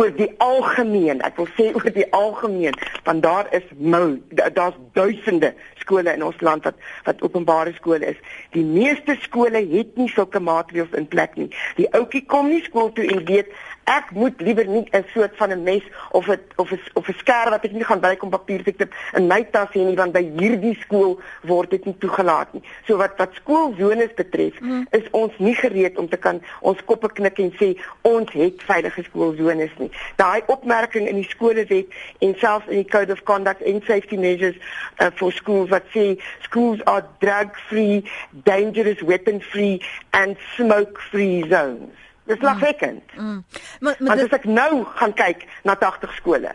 [0.00, 1.20] oor die algemeen.
[1.26, 5.52] Ek wil sê oor die algemeen, want daar is mou, daar's duisende
[5.84, 8.20] skole in ons land wat wat openbare skole is.
[8.56, 11.50] Die meeste skole het nie sulke maatreëls in plek nie.
[11.78, 13.52] Die ouetjie kom nie skool toe en weet
[13.84, 17.14] ek moet liewer nie 'n soort van 'n mes of 'n of 'n of 'n
[17.18, 19.96] skerp wat ek nie gaan bly kom papier te tip in my tas hê nie
[19.96, 22.62] want by hierdie skool word dit nie toegelaat nie.
[22.86, 24.86] So wat wat skoolzones betref, hmm.
[24.90, 29.02] is ons nie gereed om te kan ons koppe knik en sê ons het veilige
[29.02, 29.90] skoolzones nie.
[30.16, 31.86] Daai opmerking in die skolewet
[32.18, 34.56] en selfs in die code of conduct and safety measures
[34.98, 38.04] uh, for schools wat sê schools are drug free,
[38.44, 42.03] dangerous weapon free and smoke free zones.
[42.24, 43.16] Dis lagwekkend.
[43.16, 43.24] Mm.
[43.24, 43.44] Mm.
[43.80, 46.54] Maar, maar as ek nou gaan kyk na 80 skole,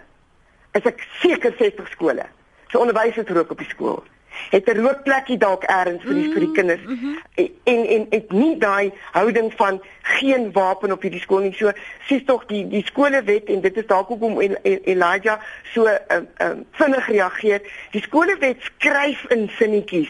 [0.78, 2.26] is ek seker 60 skole.
[2.70, 4.04] So onderwysers rook op die skool
[4.50, 7.18] het 'n rookplekkie dalk eers vir die vir die kinders mm -hmm.
[7.64, 11.54] en en ek nie daai houding van geen wapen op hierdie skool nie.
[11.54, 11.72] So
[12.08, 15.40] sies tog die die skolewet en dit is dalk hoekom Elijah
[15.74, 17.62] so um, um, vinnig reageer.
[17.92, 20.10] Die skolewet skryf in sinnetjies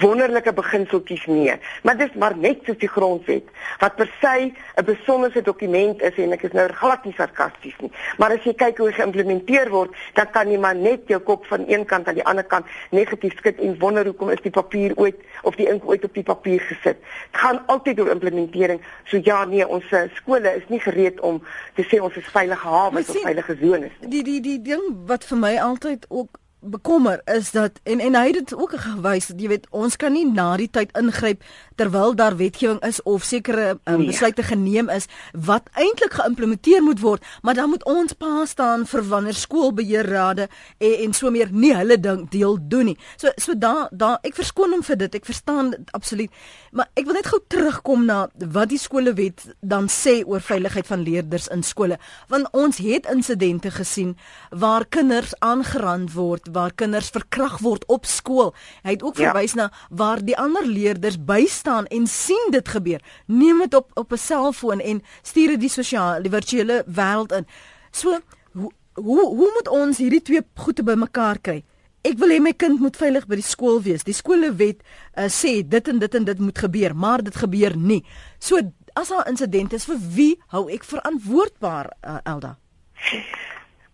[0.00, 3.48] wonderlike beginseltjies neer, maar dit is maar net soos die grondwet
[3.80, 7.90] wat per se 'n besonderse dokument is en ek is nou glad nie sarkasties nie.
[8.18, 11.64] Maar as jy kyk hoe geïmplementeer word, dan kan jy maar net jou kop van
[11.66, 15.20] een kant aan die ander kant negatief skud en wonder hoekom is die papier ooit
[15.42, 16.98] of die ink ooit op die papier gesit.
[17.30, 18.82] Dit gaan altyd oor implementering.
[19.10, 21.42] So ja, nee, ons uh, skole is nie gereed om
[21.78, 24.12] te sê ons is veilige hawe of veilige zones nie.
[24.16, 28.26] Die die die ding wat vir my altyd ook bekommer is dat en en hy
[28.26, 31.42] het dit ook gewys dat jy weet ons kan nie na die tyd ingryp
[31.78, 37.24] terwyl daar wetgewing is of sekere um, besluite geneem is wat eintlik geïmplementeer moet word
[37.42, 41.98] maar dan moet ons pa staan vir wanneer skoolbeheerrade en, en so meer nie hulle
[42.00, 42.96] ding deel doen nie.
[43.16, 45.18] So so daar daar ek verskoon hom vir dit.
[45.18, 46.42] Ek verstaan dit absoluut.
[46.72, 48.18] Maar ek wil net gou terugkom na
[48.54, 53.70] wat die skolewet dan sê oor veiligheid van leerders in skole want ons het insidente
[53.72, 54.14] gesien
[54.50, 58.54] waar kinders aangerand word waar kinders verkrag word op skool.
[58.82, 59.30] Hy het ook ja.
[59.30, 63.02] verwys na waar die ander leerders bystaan en sien dit gebeur.
[63.26, 67.46] Neem dit op op 'n selfoon en stuur dit die sosiale die virtuele wêreld in.
[67.90, 68.18] So
[68.52, 71.64] hoe hoe hoe moet ons hierdie twee goede bymekaar kry?
[72.02, 74.04] Ek wil hê my kind moet veilig by die skool wees.
[74.06, 74.82] Die skolewet
[75.16, 78.04] uh, sê dit en dit en dit moet gebeur, maar dit gebeur nie.
[78.38, 78.60] So
[78.94, 82.56] as daar insidente is, vir wie hou ek verantwoordbaar, uh, Elda?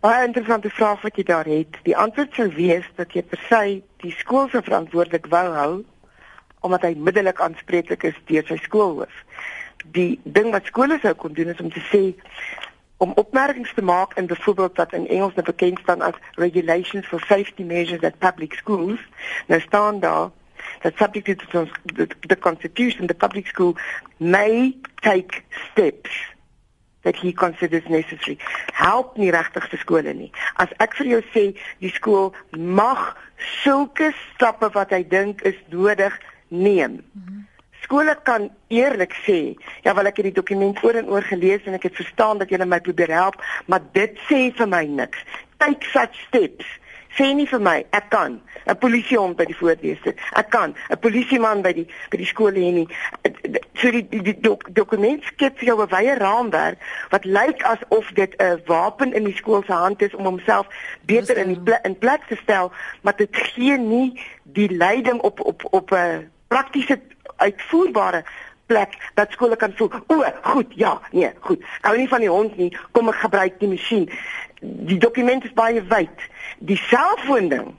[0.04, 1.76] Baie interessante vraag wat jy daar het.
[1.86, 3.60] Die antwoord sou wees dat jy per se
[4.02, 5.70] die skool se verantwoordelik wou hou
[6.68, 9.14] omdat hy middelik aanspreeklik is deur sy skoolhoof.
[9.96, 12.02] Die ding wat skole sou kon doen is om te sê
[13.00, 17.24] om opmerkings te maak in byvoorbeeld wat in Engels nou bekend staan as regulations for
[17.24, 19.00] safety measures at public schools.
[19.48, 20.28] Nou staan daar
[20.84, 21.64] that subject to
[21.96, 23.72] the, the constitution the public school
[24.20, 25.40] may take
[25.72, 26.33] steps
[27.04, 28.38] that he considers necessary.
[28.72, 30.30] Help nie regtig se skole nie.
[30.60, 31.44] As ek vir jou sê
[31.84, 33.00] die skool mag
[33.62, 36.12] sulke stappe wat hy dink is nodig
[36.48, 37.42] neem, mm -hmm.
[37.84, 41.74] skole kan eerlik sê, ja, wel ek het die dokument oor en oor gelees en
[41.74, 43.36] ek het verstaan dat julle my probeer help,
[43.66, 45.18] maar dit sê vir my niks.
[45.58, 46.66] Take such steps
[47.16, 50.18] sê nie vir my ek kan 'n polisiehond by die voordeur sit.
[50.32, 52.88] Ek kan 'n polisieman by die by die skool hê nie.
[53.74, 56.78] So die die, die dok, dokument skep vir jou 'n wye raamwerk
[57.10, 60.66] wat lyk asof dit 'n wapen in die skool se hand is om homself
[61.06, 62.72] beter in die plek, in plek te stel,
[63.02, 67.00] maar dit gee nie die leiding op op op 'n praktiese
[67.36, 68.24] uitvoerbare
[68.66, 69.90] plek dat skole kan voel.
[70.06, 71.60] O, goed, ja, nee, goed.
[71.60, 72.70] Ek hou nie van die hond nie.
[72.92, 74.08] Kom ek gebruik die masjien.
[74.64, 76.28] Die dokument is baie wyd.
[76.58, 77.72] Die selfoon ding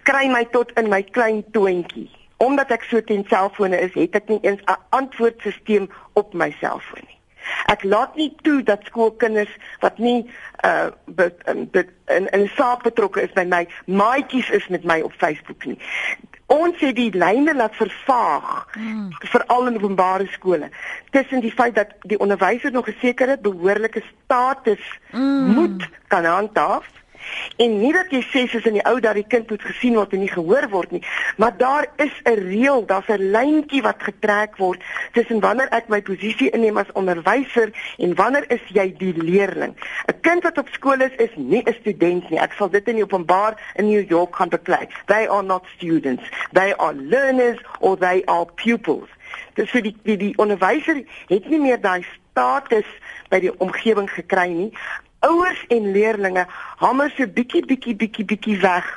[0.00, 2.08] skry my tot in my klein toontjie.
[2.42, 7.04] Omdat ek so teen selfone is, het ek nie eens 'n antwoordstelsel op my selfoon
[7.06, 7.18] nie.
[7.66, 10.30] Ek laat nie toe dat skoolkinders wat nie
[10.64, 10.90] uh
[11.46, 15.78] in in 'n saak betrokke is by my maatjies is met my op Facebook nie
[16.46, 19.08] ons het die lyne laat vervaag mm.
[19.32, 20.68] veral in openbare skole
[21.10, 25.54] tussen die feit dat die onderwyser nog 'n sekere behoorlike status mm.
[25.54, 26.86] moet kan handhaaf
[27.56, 30.12] En nie dat jy sê soos in die ou dat die kind moet gesien word
[30.12, 31.02] en nie gehoor word nie,
[31.38, 34.80] maar daar is 'n reël, daar's 'n lyntjie wat getrek word
[35.12, 39.74] tussen wanneer ek my posisie inneem as onderwyser en wanneer is jy die leerling.
[40.08, 42.38] 'n Kind wat op skool is, is nie 'n student nie.
[42.38, 44.88] Ek sal dit in openbaar in New York gaan beklei.
[45.06, 46.22] They are not students.
[46.52, 49.08] They are learners or they are pupils.
[49.54, 52.86] Dis vir die die, die onderwyser het nie meer daai status
[53.28, 54.72] by die omgewing gekry nie
[55.28, 56.46] ouers en leerdlinge
[56.82, 58.90] hamer so bietjie bietjie bietjie bietjie weg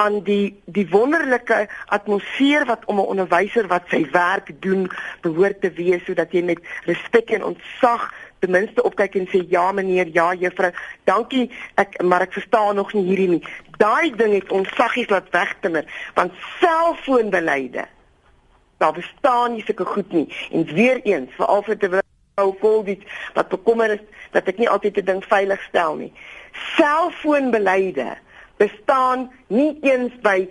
[0.00, 4.90] aan die die wonderlike atmosfeer wat om 'n onderwyser wat sy werk doen
[5.22, 9.72] behoort te wees sodat jy met respek en ontzag ten minste opkyk en sê ja
[9.72, 10.72] meneer ja juffrou
[11.04, 13.44] dankie ek maar ek verstaan nog nie hierdie nie.
[13.78, 17.86] Daai ding het ons saggies laat wegtimmer want selfoonbeleide
[18.80, 20.28] daar bestaan nie sulke goed nie.
[20.50, 22.09] En weer eens veral vir terwyl
[22.40, 26.12] ou Covid wat bekommer is dat ek nie altyd 'n ding veilig stel nie.
[26.76, 28.16] Selfoonbeleide
[28.56, 30.48] bestaan nie eens by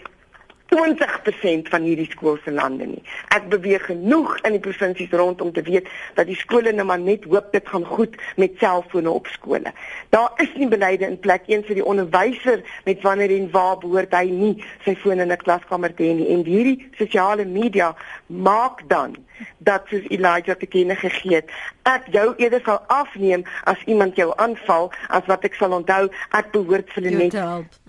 [0.69, 3.01] 20% van hierdie skole se lande nie.
[3.33, 7.01] Ek beweeg genoeg in die provinsies rond om te weet dat die skole nou maar
[7.01, 9.73] net hoop dit gaan goed met selfone op skole.
[10.13, 14.13] Daar is nie beleide in plek een vir die onderwyser met wanneer en waar behoort
[14.13, 14.53] hy nie
[14.85, 16.29] sy foon in 'n klaskamer te hê nie.
[16.29, 17.95] En hierdie sosiale media
[18.27, 19.17] maak dan
[19.57, 21.51] dat soos Elijah te kenne gegee het,
[21.89, 26.51] ek jou eerder sal afneem as iemand jou aanval as wat ek sal onthou ek
[26.51, 27.45] behoort vir net te,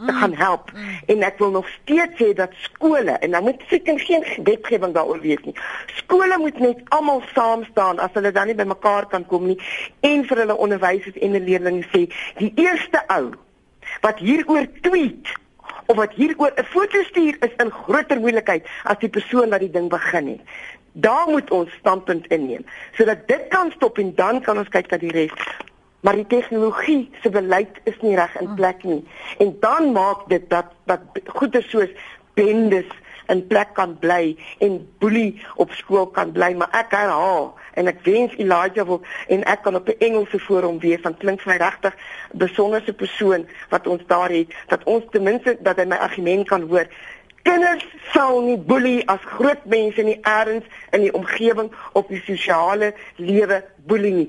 [0.06, 0.72] te gaan help.
[0.74, 0.94] Mm.
[1.14, 5.20] En ek wil nog steeds sê dat skole en dan moet seker geen wetgewing daaroor
[5.20, 5.56] wees nie.
[6.00, 9.58] Skole moet net almal saam staan as hulle dan nie by mekaar kan kom nie
[10.06, 12.06] en vir hulle onderwysers en leerders sê
[12.40, 13.30] die eerste ou
[14.00, 15.38] wat hieroor tweet
[15.90, 19.70] of wat hieroor 'n foto stuur is in groter moeilikheid as die persoon wat die
[19.70, 20.40] ding begin het.
[20.92, 24.98] Daar moet ons standpunt inneem sodat dit kan stop en dan kan ons kyk na
[24.98, 25.34] die res.
[26.00, 29.04] Maar die tegnologie se beleid is nie reg in plek nie.
[29.38, 31.00] En dan maak dit dat dat
[31.36, 31.92] goeie soos
[32.34, 32.88] bendes
[33.30, 38.02] in plek kan bly en boelie op skool kan bly maar ek herhaal en ek
[38.06, 39.00] wens Elijah wil
[39.30, 41.94] en ek kan op 'n Engelse forum wees van klink vir my regtig
[42.32, 46.66] besonderse persoon wat ons daar het dat ons ten minste dat hy my argument kan
[46.68, 46.86] hoor
[47.42, 52.94] kinders sal nie boelie as groot mense nie eers in die omgewing op die sosiale
[53.16, 54.28] lewe boelie nie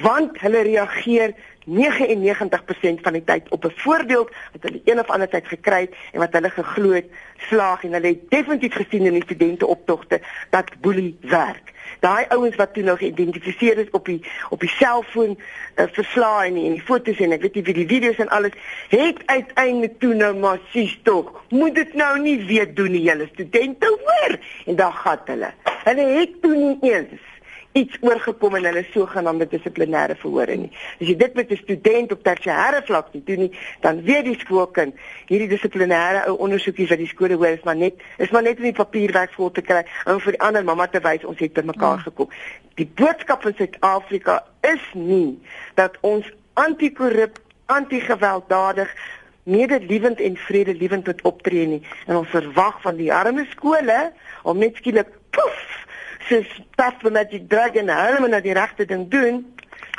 [0.00, 5.28] want hulle reageer 99% van die tyd op 'n voorbeeld wat hulle een of ander
[5.28, 9.12] tyd gekry het en wat hulle geglo het slaag en hulle het definitief gesien in
[9.12, 10.20] die studente optogte
[10.50, 11.71] dat boelie werk.
[12.00, 16.56] Daai ouens wat toe nou geïdentifiseer is op die op die selfoon uh, verslae en
[16.56, 18.56] en die foto's en ek weet nie wie die video's en alles
[18.88, 21.32] het uiteindelik toe nou maar sies tog.
[21.48, 25.52] Moet dit nou nie weer doen nie julle studente hoor en dan gaan hulle.
[25.84, 27.31] Hulle het toe nie eens
[27.72, 30.70] iets oorgekom in hulle sogenaamde dissiplinêre verhore nie.
[31.00, 34.94] As jy dit met 'n student op tersiêre vlak doen nie, dan weet die skoolkind
[35.26, 38.62] hierdie dissiplinêre ou ondersoekies wat die skole hoor is maar net is maar net om
[38.62, 41.62] die papierwerk vol te kry en vir die ander mamma te wys ons het by
[41.64, 42.02] mekaar ja.
[42.02, 42.28] gekom.
[42.74, 45.40] Die boodskap van Suid-Afrika is nie
[45.74, 48.94] dat ons anti-korrup, anti-gewelddadig
[49.42, 54.76] medeliewend en vredeliewend moet optree nie en ons verwag van die arme skole om net
[54.76, 55.81] skielik poef
[56.28, 59.42] soos pas dat die drug en hulle moet die regte ding doen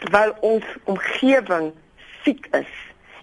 [0.02, 1.72] terwyl ons omgewing
[2.24, 2.72] siek is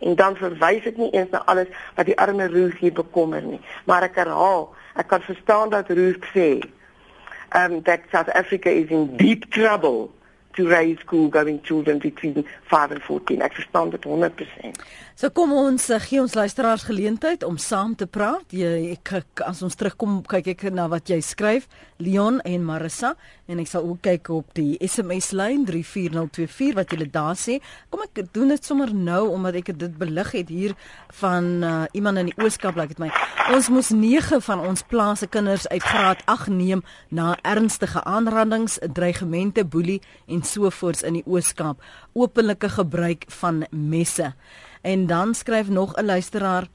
[0.00, 3.60] en dan verwys dit nie eens na alles wat die arme Ruth hier bekommer nie
[3.84, 6.60] maar ek herhaal ek kan verstaan dat Ruth sê
[7.56, 10.10] um that South Africa is in deep trouble
[10.54, 13.42] to raise school going children between 5 and 14.
[13.42, 14.82] Ek verstaan dit 100%.
[15.20, 18.54] So kom ons uh, gee ons luisteraars geleentheid om saam te praat.
[18.56, 21.66] Jy ek as ons terugkom kyk ek na wat jy skryf,
[22.00, 23.10] Leon en Marissa
[23.44, 27.58] en ek sal ook kyk op die SMS lyn 34024 wat julle daar sê.
[27.92, 30.72] Kom ek doen dit sommer nou omdat ek dit belig het hier
[31.20, 33.12] van uh, iemand in die Ooskaap like dit my.
[33.52, 36.80] Ons moes 9 van ons plaaslike kinders uit graad 8 neem
[37.12, 40.00] na ernstige aanrandings, dreigemente, boelie
[40.32, 41.84] en sovoorts in die Ooskaap.
[42.16, 44.32] Openlike gebruik van messe.
[44.80, 46.68] En dan skryf nog 'n luisteraar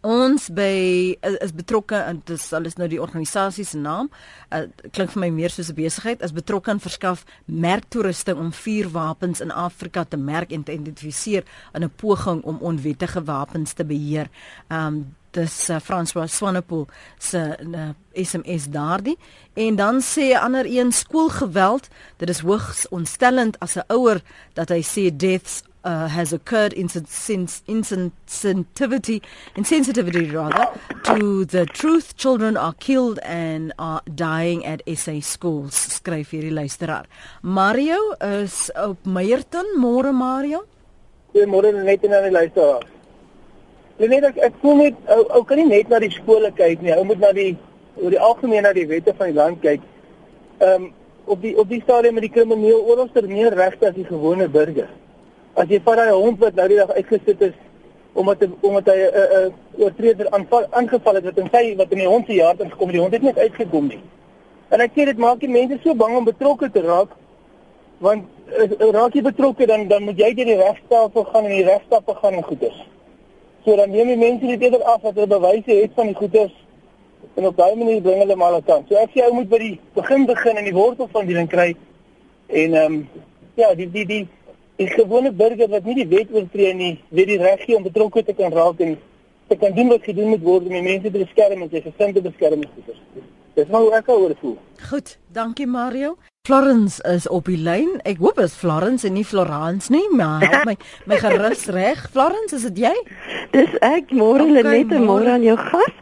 [0.00, 4.08] Ons by is, is betrokke en dit is alles nou die organisasie se naam.
[4.48, 4.62] Uh,
[4.96, 9.52] klink vir my meer soos 'n besigheid as betrokke en verskaf merktoerusting om vuurwapens in
[9.52, 14.30] Afrika te merk en te identifiseer in 'n poging om onwettige wapens te beheer.
[14.70, 19.18] Um dis uh, François Swanepoel se uh, SMS daardie
[19.54, 24.22] en dan sê 'n ander een skoolgeweld dit is hoogs ontstellend as 'n ouer
[24.54, 29.22] dat hy sê deaths uh, has occurred in since insensitivity
[29.54, 30.68] insensitivity rather
[31.04, 37.06] to the truth children are killed and are dying at SA schools skryf hierdie luisteraar.
[37.42, 40.64] Mario is op Meyerton môre Mario?
[41.34, 42.86] Goeiemôre net aan die luisteraar.
[44.00, 46.94] Net ek ek voel net ou, ou kan nie net na die skole kyk nie.
[46.96, 47.52] Ou moet na die
[48.00, 49.84] oor die algemeen na die wette van die land kyk.
[50.60, 50.90] Ehm um,
[51.30, 54.88] op die op die stadium met die krimineel oorlogster meer regte as die gewone burger
[55.54, 57.56] as jy vat daai hond wat nou die dag uitgesit is
[58.12, 61.92] omdat omdat hy 'n uh, 'n uh, oortreder aanval aangeval het wat in sy wat
[61.92, 64.00] in die hond se jaar ingekom het die hond het net uitgekom nie.
[64.68, 67.10] En ek sê dit maak die mense so bang om betrokke te raak
[67.98, 68.24] want
[68.58, 72.14] uh, raak jy betrokke dan dan moet jy deur die regstelsel gaan en die regstappe
[72.14, 72.86] gaan en goeders.
[73.64, 76.54] So dan neem die mense dit eerder af dat hulle bewyse het van die goeders
[77.34, 79.58] en op daai manier bring hulle maar aan kant so ek sê ou moet by
[79.62, 81.68] die begin begin en die wortel van die ding kry
[82.62, 83.24] en ehm um,
[83.60, 84.22] ja die die die
[84.80, 88.24] die gewone burger wat nie die wet oortree nie, weet die reg hier om betrokke
[88.24, 88.96] te kan raak en
[89.50, 92.14] te kan doen wat gedoen moet word om die mense te beskerm en sy gesin
[92.16, 92.64] te beskerm.
[93.58, 94.56] Dis nou ek oor voel.
[94.88, 96.14] Goed, dankie Mario.
[96.48, 97.98] Florence is op die lyn.
[98.08, 100.76] Ek hoop dit is Florence en nie Florence nie, maar help my
[101.10, 102.00] my gerus reg.
[102.14, 102.94] Florence, is dit jy?
[103.52, 105.98] Dis ek, môre okay, Lenet en môre aan jou gas.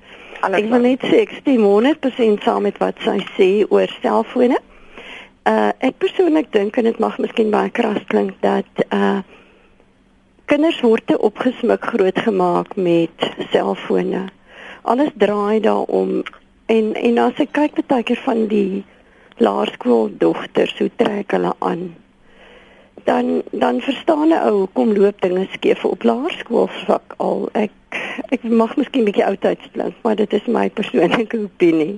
[0.46, 4.60] Ek wil net sê ek stem 100% saam met wat sy sê oor selfone.
[5.48, 9.20] Uh ek persoonlik dink en dit mag miskien baie kras klink dat uh
[10.50, 14.26] kinders word te opgesmik grootgemaak met selfone.
[14.82, 16.28] Alles draai daaroor
[16.74, 18.84] en en as ek kyk baie keer van die
[19.40, 21.88] laerskool dogters hoe trek hulle aan?
[23.08, 27.48] Dan dan verstaan 'n ou kom loop dinge skeef op laerskool vlak al.
[27.52, 27.72] Ek
[28.36, 31.96] ek mag miskien bietjie oudtyds klink maar dit is my persoonlike opinie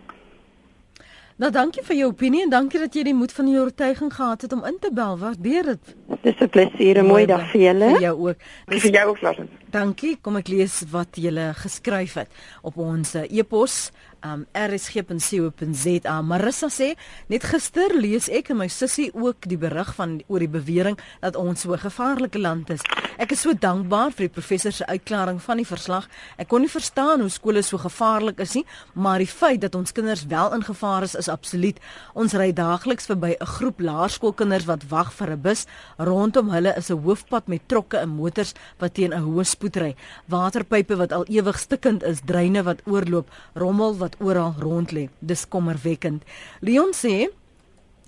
[1.41, 4.43] Nou dankie vir jou opinie en dankie dat jy die moed van die oortuiging gehad
[4.45, 5.15] het om in te bel.
[5.17, 5.95] Waardeer dit.
[6.21, 7.89] Dis 'n plesier, 'n mooi dag vir julle.
[7.97, 8.37] Vir jou ook.
[8.69, 9.39] Dis vir jou ook, Lars.
[9.71, 10.19] Dankie.
[10.21, 12.29] Kom ek lees wat julle geskryf het
[12.63, 13.91] op ons e-pos
[14.23, 16.23] um rsg.co.za.
[16.23, 16.95] Marissa sê
[17.29, 21.37] net gister lees ek en my sussie ook die berig van oor die bewering dat
[21.37, 22.81] ons so 'n gevaarlike land is.
[23.21, 26.09] Ek is so dankbaar vir die professor se uitklaring van die verslag.
[26.39, 29.93] Ek kon nie verstaan hoe skole so gevaarlik is nie, maar die feit dat ons
[29.93, 31.77] kinders wel in gevaar is is absoluut.
[32.15, 35.67] Ons ry daagliks verby 'n groep laerskoolkinders wat wag vir 'n bus.
[35.99, 39.95] Rondom hulle is 'n hoofpad met trokke en motors wat teen 'n hoë spoed ry.
[40.27, 45.09] Waterpype wat al ewig stikkend is, dreine wat oorloop, rommel wat wat oral rond lê.
[45.19, 46.25] Dis kommerwekkend.
[46.61, 47.29] Leon sê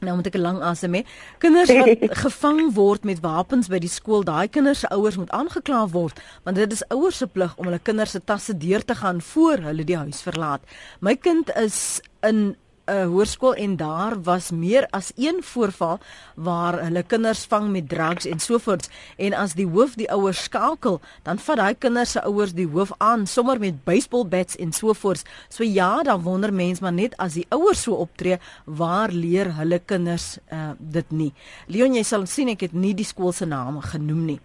[0.03, 1.05] Nou moet ek 'n lang asem hê.
[1.39, 5.87] Kinders wat gevang word met wapens by die skool, daai kinders se ouers moet aangekla
[5.95, 9.21] word, want dit is ouers se plig om hulle kinders se tasse deur te gaan
[9.21, 10.61] voor hulle die huis verlaat.
[10.99, 15.99] My kind is in 'n uh, hoërskool en daar was meer as een voorval
[16.35, 18.89] waar hulle kinders vang met drugs en sovoorts.
[19.17, 22.91] En as die hoof die ouers skakel dan vat daai kinders se ouers die hoof
[22.99, 25.23] aan sommer met baseball bats en sovoorts.
[25.49, 29.79] So ja dan wonder mens maar net as die ouers so optree waar leer hulle
[29.79, 31.33] kinders uh, dit nie?
[31.67, 34.41] Leon jy sal sien ek het nie die skool se naam genoem nie.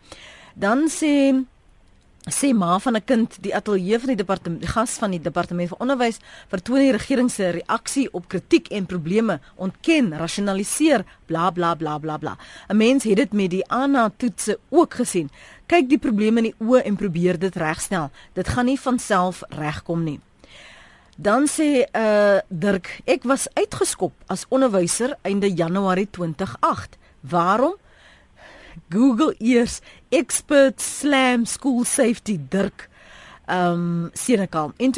[0.53, 1.33] Dan sê
[2.27, 5.79] sê ma van 'n kind die ateljee van die departement gas van die departement van
[5.79, 11.97] onderwys vertoon die regering se reaksie op kritiek en probleme ontken rasionaliseer bla bla bla
[11.97, 12.37] bla bla.
[12.69, 15.29] 'n mens het dit met die ANA toetse ook gesien.
[15.65, 18.11] Kyk die probleme in die oë en probeer dit regstel.
[18.33, 20.19] Dit gaan nie van self regkom nie.
[21.15, 27.75] Dan sê uh Dirk ek was uitgeskop as onderwyser einde Januarie 2008 waarom?
[28.89, 32.89] Google eers expert slam school safety Dirk.
[33.47, 34.73] um, Senekal.
[34.77, 34.91] In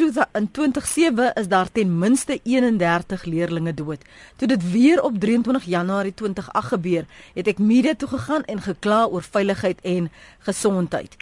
[0.50, 4.04] 2007 is daar ten minste 31 leerdlinge dood.
[4.36, 7.04] Toe dit weer op 23 Januarie 2008 gebeur,
[7.34, 11.16] het ek media toe gegaan en gekla oor veiligheid en gesondheid.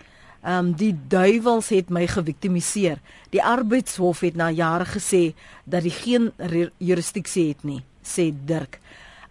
[0.47, 3.01] Um, die duiwels het my geviktimiseer.
[3.35, 5.35] Die arbeidshof het na jare gesê
[5.65, 6.31] dat die geen
[6.79, 8.79] jurisdiksie het nie, sê Dirk.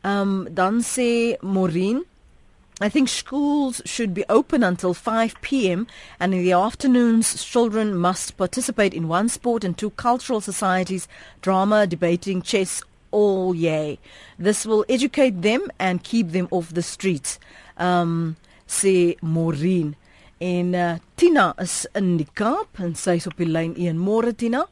[0.03, 2.03] Um, dan sê Maureen
[2.79, 5.87] I think schools should be open until 5 p.m.
[6.19, 11.07] and in the afternoons, children must participate in one sport and two cultural societies,
[11.41, 13.97] drama, debating, chess, all yay.
[14.37, 17.39] This will educate them and keep them off the streets.
[17.77, 18.35] Um,
[18.67, 19.95] say Maureen.
[20.39, 23.97] En uh, Tina is in die Kaap en sy is op die lyn 1.
[23.97, 24.67] Môre Tina.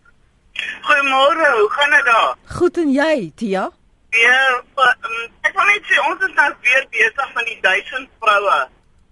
[0.85, 2.35] Goeiemôre, hoe gaan dit daar?
[2.59, 3.71] Goed en jy, Tia?
[4.15, 8.59] Ja, um, ek wil net sê ons is nou weer besig met die 1000 vroue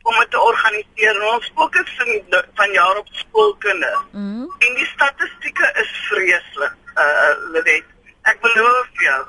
[0.03, 1.19] om dit te organiseer.
[1.31, 4.05] Ons fokus van van jaar op skoolkinders.
[4.11, 4.47] Mm.
[4.67, 6.77] En die statistieke is vreeslik.
[6.95, 7.89] Uh Lenet,
[8.31, 9.21] ek beloof jou,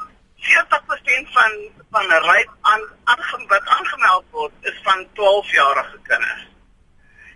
[0.50, 1.60] 40% van
[1.96, 2.82] van ryk aan
[3.48, 6.48] wat aangemeld word is van 12-jarige kinders.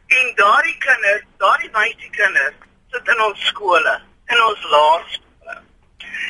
[0.07, 3.95] En daardie kinders, daardie meisie kinders sit in ons skole,
[4.27, 5.28] in ons laerskole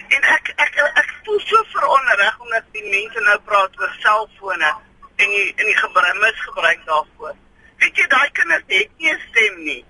[0.09, 4.72] En ek ek ek voel so veronderreg omdat die mense nou praat oor selfone
[5.16, 7.36] en die en die gebruik misgebruik daarvoor.
[7.82, 9.84] Weet jy daai kinders het nie 'n stem nie.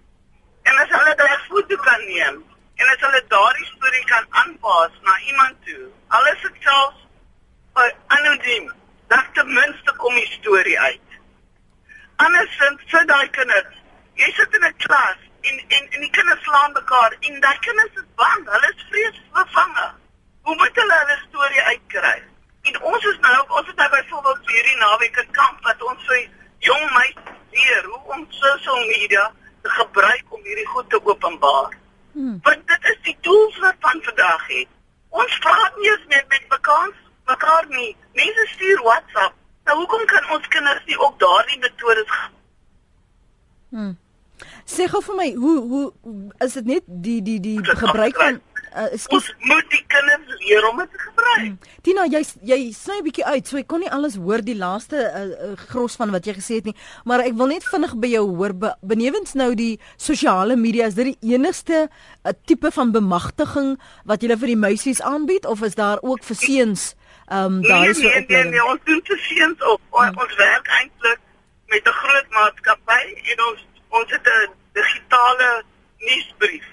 [0.62, 2.42] En as hulle daai foto kan neem
[2.76, 7.07] en as hulle daardie storie kan aanpas na iemand toe, alles is selfs
[7.76, 8.72] uh, anoniem.
[9.09, 11.09] Dat ten minste kom die storie uit.
[12.16, 13.80] Andersins vir daai kinders,
[14.14, 18.01] jy sit in 'n klas en en en die kinders slaan mekaar en daai kinders
[18.03, 19.86] is bang, hulle is vreesbevange.
[20.42, 22.16] Hoe moet hulle hulle storie uitkry?
[22.68, 26.07] En ons is nou, ons het nou byvoorbeeld vir hierdie naweek 'n kamp wat ons
[26.07, 26.24] vir
[26.68, 29.32] jong meisies leer hoe om sosiale media
[29.62, 31.76] te gebruik om hierdie goed te openbaar.
[32.12, 32.38] Hmm.
[32.42, 34.68] Want dit is die tools wat van vandag het.
[35.09, 36.90] Ons praat nie eens meer met mekaar
[37.28, 37.96] mekaar nie.
[38.12, 39.34] Mense stuur WhatsApp.
[39.64, 42.12] Nou hoekom kan ons kinders nie ook daardie metodes
[43.68, 43.99] Hmm.
[44.69, 45.85] Sê gou vir my, hoe hoe
[46.45, 48.41] is dit net die die die gebruik van
[48.77, 51.45] uh, ons moet die kinders leer om dit te gebruik.
[51.45, 51.57] Hmm.
[51.87, 54.99] Tina, jy jy sny 'n bietjie uit, so ek kon nie alles hoor die laaste
[54.99, 58.11] uh, uh, gros van wat jy gesê het nie, maar ek wil net vinnig by
[58.12, 62.93] jou hoor be, benewens nou die sosiale media, is dit die enigste uh, tipe van
[62.93, 66.95] bemagtiging wat jy vir die meisies aanbied of is daar ook vir seuns?
[67.29, 69.81] Ehm um, daar nee, is nee, nee, nee, ons doen vir seuns op.
[69.93, 70.14] Hmm.
[70.16, 71.21] Ons werk eintlik
[71.69, 73.03] met 'n groot maatskappy
[73.33, 75.64] en ons ons het 'n digitale
[75.99, 76.66] nuusbrief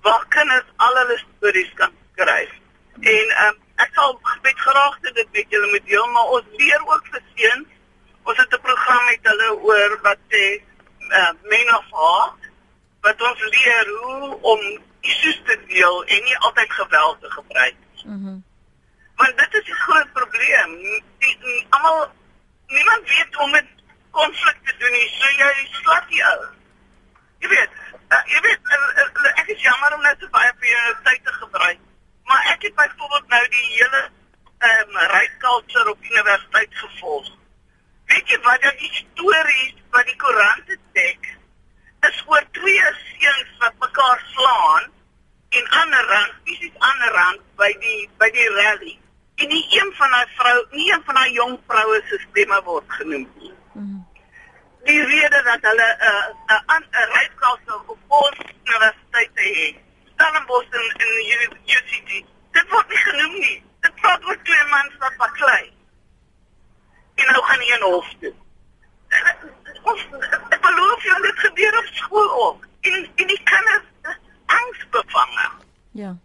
[0.00, 2.52] waar kinders al hulle stories kan skryf.
[3.00, 7.06] En um, ek sal met graagte dit met julle moet deel, maar ons leer ook
[7.10, 7.68] vir seuns.
[8.22, 10.44] Ons het 'n program met hulle oor wat sê
[10.98, 12.50] uh, men of heart
[13.00, 14.60] wat ons leer hoe om
[15.00, 18.04] issues te deel en nie altyd geweld te gebruik nie.
[18.06, 18.42] Mm
[19.14, 21.02] Want dit is 'n groot probleem.
[21.68, 22.10] Almal
[22.66, 23.66] niemand weet hoe om met
[24.16, 25.08] konflikte te doen nie.
[25.18, 26.52] So jy slat jy ou.
[27.44, 27.80] Jy weet,
[28.14, 31.22] Uh, jy weet uh, uh, ek is jammer om net so baie vir jou tyd
[31.24, 31.78] te gebruik.
[32.28, 34.02] Maar ek het byvoorbeeld nou die hele
[34.68, 37.30] ehm um, rykultuur op universiteit gevolg.
[38.12, 41.30] Weet jy wat dat die stories wat die koerante dek
[42.10, 44.86] is oor twee seuns wat mekaar slaan
[45.58, 48.94] en ander rand, fisies ander rand by die by die rally.
[49.42, 52.98] En nie een van daai vrou, nie een van daai jong vroue se stemme word
[53.00, 53.54] genoem nie.
[53.74, 54.14] Mm -hmm
[54.84, 59.76] die rede dat hulle 'n uh, 'n uh, 'n uh, ryskaste op ons universiteit het.
[60.14, 62.10] Stellenbosch en in die UCT.
[62.50, 63.62] Dit word nie genoem nie.
[63.80, 65.72] Dit praat oor twee mans wat baklei.
[67.14, 68.34] En nou gaan nie in hof toe.
[69.82, 70.04] Ons
[70.48, 72.68] ek beloof jou dit gebeur op skool ook.
[72.80, 75.50] En en die kinders angsbevange.
[75.90, 76.16] Ja.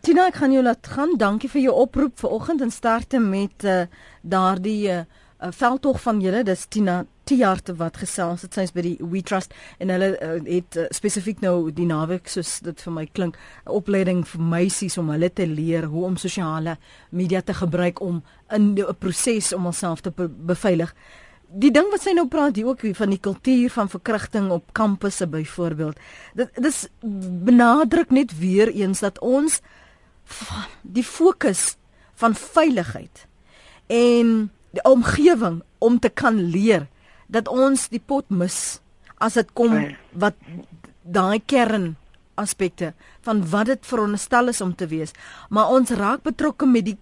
[0.00, 1.16] Tina, ek gaan jou laat gaan.
[1.16, 3.82] Dankie vir jou oproep vanoggend en starte met uh,
[4.20, 5.04] daardie uh,
[5.42, 6.42] uh, veldtog van julle.
[6.46, 10.78] Dis Tina Tiarte wat gesels het sy's by die We Trust en hulle uh, het
[10.78, 13.36] uh, spesifiek nou die naweek soos dit vir my klink
[13.66, 16.76] 'n opleiding vir meisies om hulle te leer hoe om sosiale
[17.10, 20.94] media te gebruik om in 'n proses om onsself te beveilig.
[21.54, 25.26] Die ding wat sy nou praat hier ook van die kultuur van verkrachting op kampusse
[25.26, 25.98] byvoorbeeld.
[26.34, 26.88] Dit dis
[27.44, 29.60] benadruk net weer eens dat ons
[30.82, 31.76] die fokus
[32.14, 33.26] van veiligheid
[33.86, 36.88] en die omgewing om te kan leer
[37.32, 38.80] dat ons die pot mis
[39.22, 39.96] as dit kom nee.
[40.12, 40.38] wat
[41.02, 41.92] daai kern
[42.40, 42.92] aspekte
[43.26, 45.12] van wat dit veronderstel is om te wees
[45.48, 46.98] maar ons raak betrokke met die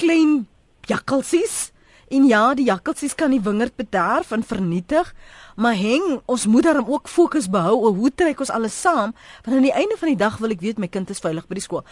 [0.00, 0.46] klein
[0.88, 1.70] jakkalsies
[2.10, 5.12] En ja, die jakkalsies kan die wingerd bederf en vernietig,
[5.54, 9.14] maar heng, ons moet daarom ook fokus behou oor hoe trek ons alles saam,
[9.44, 11.60] want aan die einde van die dag wil ek weet my kind is veilig by
[11.60, 11.84] die skool.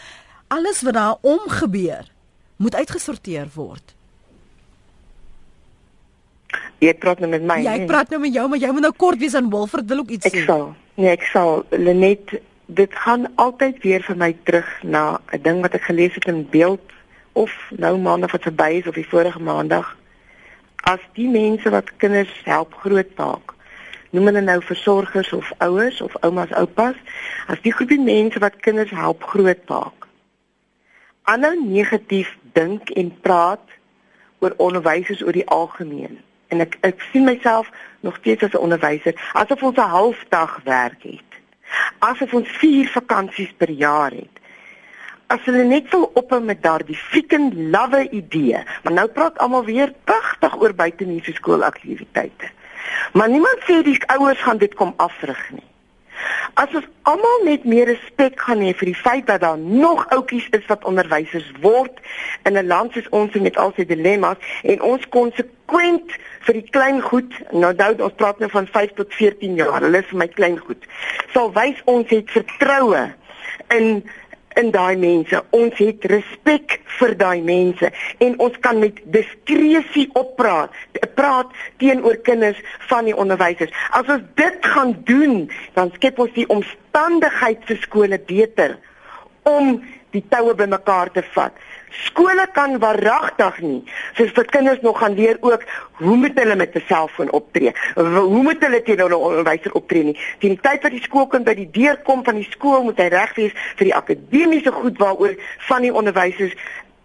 [0.51, 2.11] Alles wat daar om gebeur,
[2.59, 3.95] moet uitgesorteer word.
[6.79, 7.57] Jy praat nou met my.
[7.63, 10.13] Jy praat nou met jou, maar jy moet nou kort wees aan Wilfred wil ook
[10.15, 10.43] iets ek sê.
[10.43, 10.69] Ek sal.
[10.95, 11.65] Nee, ek sal.
[11.75, 12.37] Lenet,
[12.79, 16.47] dit gaan altyd weer vir my terug na 'n ding wat ek gelees het in
[16.49, 16.85] beeld
[17.33, 19.97] of nou maandag wat verby is of die vorige maandag.
[20.87, 23.53] As die mense wat kinders help grootmaak,
[24.11, 26.95] noem hulle nou versorgers of ouers of oumas, oupas,
[27.47, 30.07] as die groepie mense wat kinders help grootmaak,
[31.23, 33.67] aanhou negatief dink en praat
[34.39, 36.17] oor onderwysers oor die algemeen
[36.49, 37.69] en ek ek sien myself
[38.05, 41.29] nog steeds as 'n onderwyser asof ons 'n halfdag werk het.
[41.99, 44.35] Asof ons 4 vakansies per jaar het.
[45.27, 49.93] As hulle net wil ophou met daardie freaking lawwe idee maar nou praat almal weer
[50.03, 52.49] pragtig oor buitemuurse skoolaktiwiteite.
[53.13, 55.69] Maar niemand sê die ouers gaan dit kom afrig nie
[56.59, 60.47] As ons almal net meer respek gaan hê vir die feit dat daar nog oudjies
[60.57, 62.01] is wat onderwysers word
[62.43, 66.17] in 'n land soos ons met al sy dilemma's en ons konsekwent
[66.47, 69.97] vir die klein goed, nou nou ons praat nou van 5 tot 14 jaar, hulle
[69.97, 70.85] is vir my klein goed.
[71.33, 73.13] Sal wys ons het vertroue
[73.75, 74.03] in
[74.59, 75.41] in daai mense.
[75.55, 77.91] Ons het respek vir daai mense
[78.23, 80.73] en ons kan met diskresie oppraat,
[81.15, 83.73] praat teenoor kinders van die onderwysers.
[83.95, 85.41] As ons dit gaan doen,
[85.77, 88.77] dan skep ons die omstandigheid vir skole beter
[89.49, 89.79] om
[90.13, 91.53] die toue bymekaar te vat.
[91.89, 93.83] Skole kan waaragtig nie
[94.17, 95.63] soos vir kinders nog gaan leer ook
[96.01, 97.71] hoe moet hulle met 'n selfoon optree?
[97.95, 100.19] Hoe moet hulle teenoor 'n onderwyser optree nie?
[100.39, 103.07] Teen die tyd wat die skoolkind by die deur kom van die skool moet hy
[103.07, 106.55] reg wees vir die akademiese goed waaroor van die onderwysers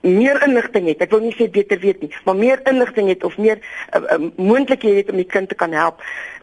[0.05, 1.03] meer inligting het.
[1.05, 4.31] Ek wil nie sê beter weet nie, maar meer inligting het of meer uh, uh,
[4.37, 6.03] moontlikhede het om die kind te kan help.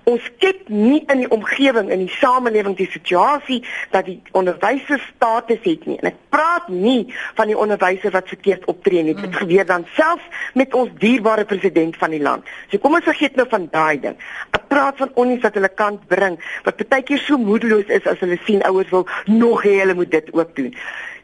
[0.10, 3.60] Ons skep nie in die omgewing in die samelewing die situasie
[3.94, 6.00] dat die onderwysers status het nie.
[6.02, 9.14] En ek praat nie van die onderwyser wat verkeerd optree nie.
[9.14, 9.38] Dit mm.
[9.44, 10.26] gebeur dan selfs
[10.58, 12.50] met ons dierbare president van die land.
[12.74, 14.18] So kom ons vergeet nou van daai ding.
[14.58, 18.20] Ek praat van onnies wat hulle kant bring wat baie keer so moedeloos is as
[18.26, 20.74] hulle sien ouers wil nog hê hulle moet dit ook doen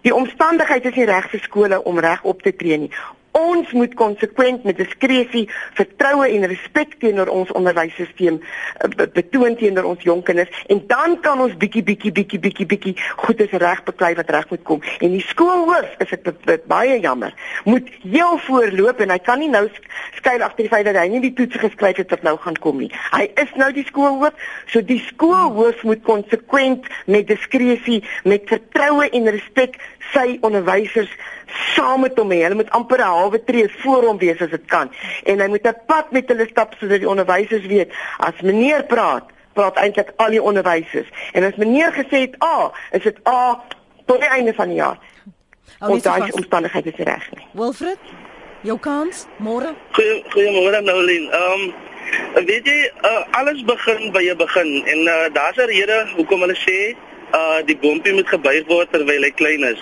[0.08, 2.92] Die omstandighede is nie reg vir skole om reg op te tree nie.
[3.38, 5.46] Ons moet konsekwent met diskresie,
[5.78, 11.42] vertroue en respek teenoor ons onderwysstelsel eh, betoon teenoor ons jong kinders en dan kan
[11.44, 14.82] ons bietjie bietjie bietjie bietjie bietjie goedes reg beklei wat reg moet kom.
[15.06, 16.32] En die skoolhoof is ek
[16.70, 17.36] baie jammer,
[17.70, 19.68] moet heel voorloop en hy kan nie nou
[20.18, 22.82] skuil agter die feit dat hy nie die toets geskryf het wat nou gaan kom
[22.82, 22.90] nie.
[23.14, 24.34] Hy is nou die skoolhoof,
[24.74, 29.78] so die skoolhoof moet konsekwent met diskresie, met vertroue en respek
[30.14, 31.12] sy onderwysers
[31.76, 32.42] saam met hom hê.
[32.44, 34.92] Hulle moet amper 'n halwe tree voor hom wees as dit kan.
[35.24, 39.24] En hy moet 'n pad met hulle stap sodat die onderwysers weet as meneer praat,
[39.54, 41.08] praat eintlik al die onderwysers.
[41.34, 43.64] En as meneer gesê het A, is dit A
[44.06, 44.98] tot die einde van die jaar.
[45.80, 47.46] Ons daai omstandighede is reg nie.
[47.52, 48.00] Wilfred,
[48.62, 49.76] jou kans môre.
[49.92, 51.32] Goeiemôre Noulien.
[51.32, 51.74] Ehm um,
[52.46, 56.56] weet jy uh, alles begin by jy begin en uh, daar's 'n rede hoekom hulle
[56.56, 56.96] sê
[57.36, 59.82] uh die bompie moet gebuig word terwyl hy klein is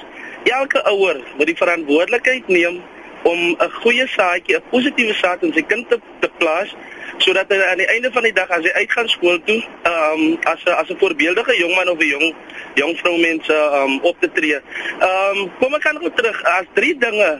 [0.51, 2.81] elke ouer moet die verantwoordelikheid neem
[3.23, 6.75] om 'n goeie saadjie, 'n positiewe saad in sy kind te, te plaas
[7.17, 10.37] sodat hy aan die einde van die dag as hy uitgaan skool toe, ehm um,
[10.43, 12.35] as 'n as 'n voorbeeldige jongman of 'n jong
[12.75, 14.59] jong vrou mense ehm um, op te tree.
[14.99, 17.39] Ehm um, kom ek kan gou terug as drie dinge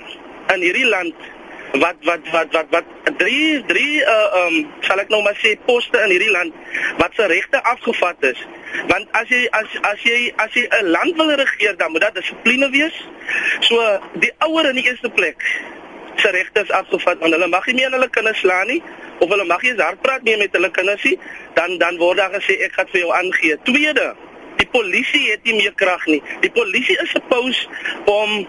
[0.53, 1.15] in hierdie land
[1.71, 5.99] wat wat wat wat wat drie drie uh um sal ek nou maar sê poste
[6.05, 6.53] in hierdie land
[6.97, 8.45] wat se regte afgevat is.
[8.87, 12.13] Want as jy as as jy as jy 'n land wil regeer, dan moet daar
[12.13, 12.95] dissipline wees.
[13.59, 15.41] So die ouer in die eerste plek
[16.15, 18.83] se regte is afgevat want hulle mag nie meer hulle kinders slaan nie
[19.19, 21.19] of hulle mag nie eens hard praat meer met hulle kinders nie.
[21.53, 23.57] Dan dan word daar gesê ek gaan vir jou aangee.
[23.63, 24.15] Tweede,
[24.57, 26.21] die polisie het nie meer krag nie.
[26.41, 27.67] Die polisie is supposed
[28.05, 28.47] om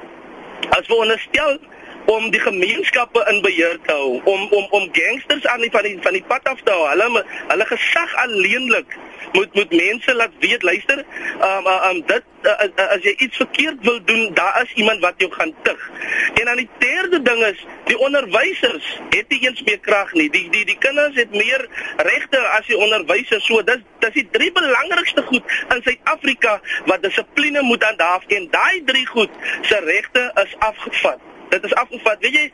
[0.70, 1.58] as we onderstel
[2.06, 5.98] om die gemeenskappe in beheer te hou, om om om gangsters aan die van die
[6.02, 6.86] van die pad af te hou.
[6.88, 8.96] Hulle hulle gesag alleenlik
[9.32, 11.04] moet moet mense laat weet, luister,
[11.48, 15.30] um um dit uh, as jy iets verkeerd wil doen, daar is iemand wat jou
[15.32, 15.90] gaan tug.
[16.34, 20.30] En dan die derde ding is, die onderwysers het nie eens meer krag nie.
[20.30, 23.46] Die die die kinders het meer regte as die onderwysers.
[23.46, 28.82] So dis dis die drie belangrikste goed in Suid-Afrika wat dissipline moet aandaaf en daai
[28.84, 32.20] drie goed se regte is afgevat dit is afgevat.
[32.20, 32.50] Weet jy,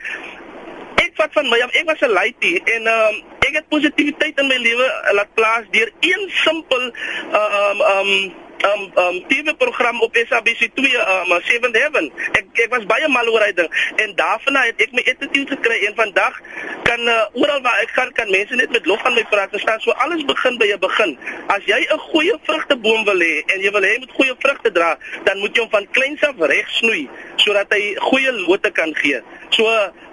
[1.03, 4.39] ek vat van my af, ek was 'n laity en ehm um, ek het positiwiteit
[4.39, 8.33] in my lewe laat plaas deur een simpel ehm um, ehm um,
[8.71, 10.81] um um TV-program op SABC2
[11.13, 12.11] um 7 Heaven.
[12.31, 13.69] Ek ek was baie mal oor hy ding
[14.03, 16.39] en daarna het ek my attitude gekry en vandag
[16.83, 19.59] kan uh, oral waar ek gaan kan mense net met lof aan my praat en
[19.59, 21.17] staan so alles begin by 'n begin.
[21.47, 24.97] As jy 'n goeie vrugteboom wil hê en jy wil hê moet goeie vrugte dra,
[25.23, 29.21] dan moet jy hom van kleins af reg snoei sodat hy goeie lote kan gee.
[29.49, 29.65] So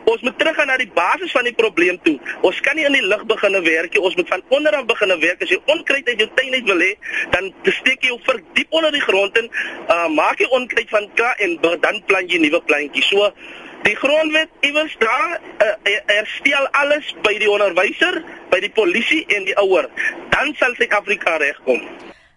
[0.04, 2.16] ons moet teruggaan na die basis van die probleem toe.
[2.46, 4.02] Ons kan nie in die lug begine werk nie.
[4.02, 5.42] Ons moet van onder af begine werk.
[5.42, 6.90] As jy onkruid uit jou tuin uit wil hê,
[7.34, 9.50] dan steek jy hom vir diep onder die grond in,
[9.88, 13.10] uh, maak jy onkruid van ka en dan plant jy nuwe plantjies.
[13.12, 13.32] So
[13.86, 18.22] die grondwet iewers daar uh, herstel alles by die onderwyser,
[18.52, 19.88] by die polisie en die ouer.
[20.34, 21.84] Dan sal Suid-Afrika regkom.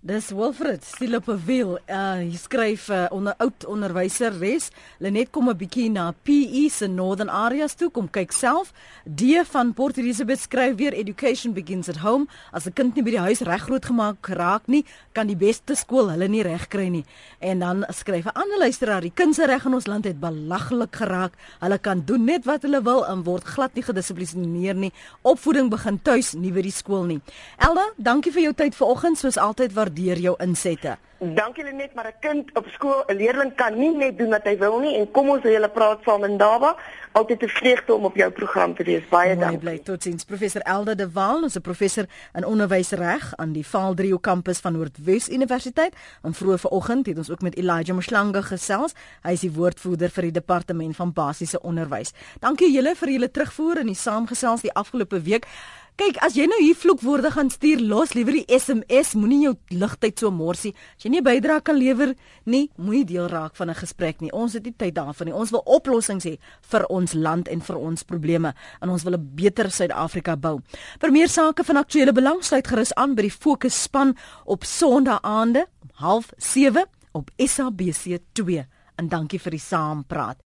[0.03, 1.77] Dis Wilfred Stilopewiel.
[1.87, 4.65] Uh hy skryf uh, onder oud onderwyser res.
[4.99, 8.73] Lenet kom 'n bietjie na PE se Northern Areas toe kom kyk self.
[9.05, 12.27] Die van Port Elizabeth skryf weer education begins at home.
[12.51, 14.83] As 'n kind nie by die huis reg grootgemaak raak nie,
[15.13, 17.05] kan die beste skool hulle nie reg kry nie.
[17.39, 20.95] En dan skryf 'n ander luisteraar, die kind se reg in ons land het belaglik
[20.95, 21.31] geraak.
[21.61, 24.91] Hulle kan doen net wat hulle wil en word glad nie gedissiplineer nie.
[25.21, 27.21] Opvoeding begin tuis, nie by die skool nie.
[27.57, 30.97] Elda, dankie vir jou tyd vanoggend soos altyd waar waardeer jou insette.
[31.23, 34.57] Dankie Lenet, maar 'n kind op skool, 'n leerling kan nie net doen wat hy
[34.57, 36.75] wil nie en kom ons hele praat saam in Daba.
[37.11, 39.07] Altyd 'n vreugde om op jou program te wees.
[39.09, 39.57] Baie dankie.
[39.57, 44.59] Bly totsiens professor Elda de Waal, ons 'n professor in onderwysreg aan die Vaaldrio kampus
[44.59, 45.95] van Noordwes Universiteit.
[46.23, 48.93] En vroeër vanoggend het ons ook met Elijah Mslange gesels.
[49.21, 52.11] Hy is die woordvoerder vir die departement van basiese onderwys.
[52.39, 55.45] Dankie julle vir julle terugvoer in die saamgesels die afgelope week.
[55.93, 60.23] Kyk, as jy nou hier vloekwoorde gaan stuur, los liewer die SMS, moenie jou ligtyd
[60.23, 60.71] so morsie.
[60.97, 62.15] As jy nie 'n bydrae kan lewer
[62.45, 64.31] nie, moenie deel raak van 'n gesprek nie.
[64.33, 65.35] Ons het nie tyd daarvoor nie.
[65.35, 69.35] Ons wil oplossings hê vir ons land en vir ons probleme en ons wil 'n
[69.35, 70.61] beter Suid-Afrika bou.
[70.99, 75.21] Vir meer sake van aktuële belang sluit gerus aan by die Fokus span op Sondae
[75.21, 78.65] aande om 07:30 op SABC2.
[78.97, 80.37] En dankie vir die saampraat.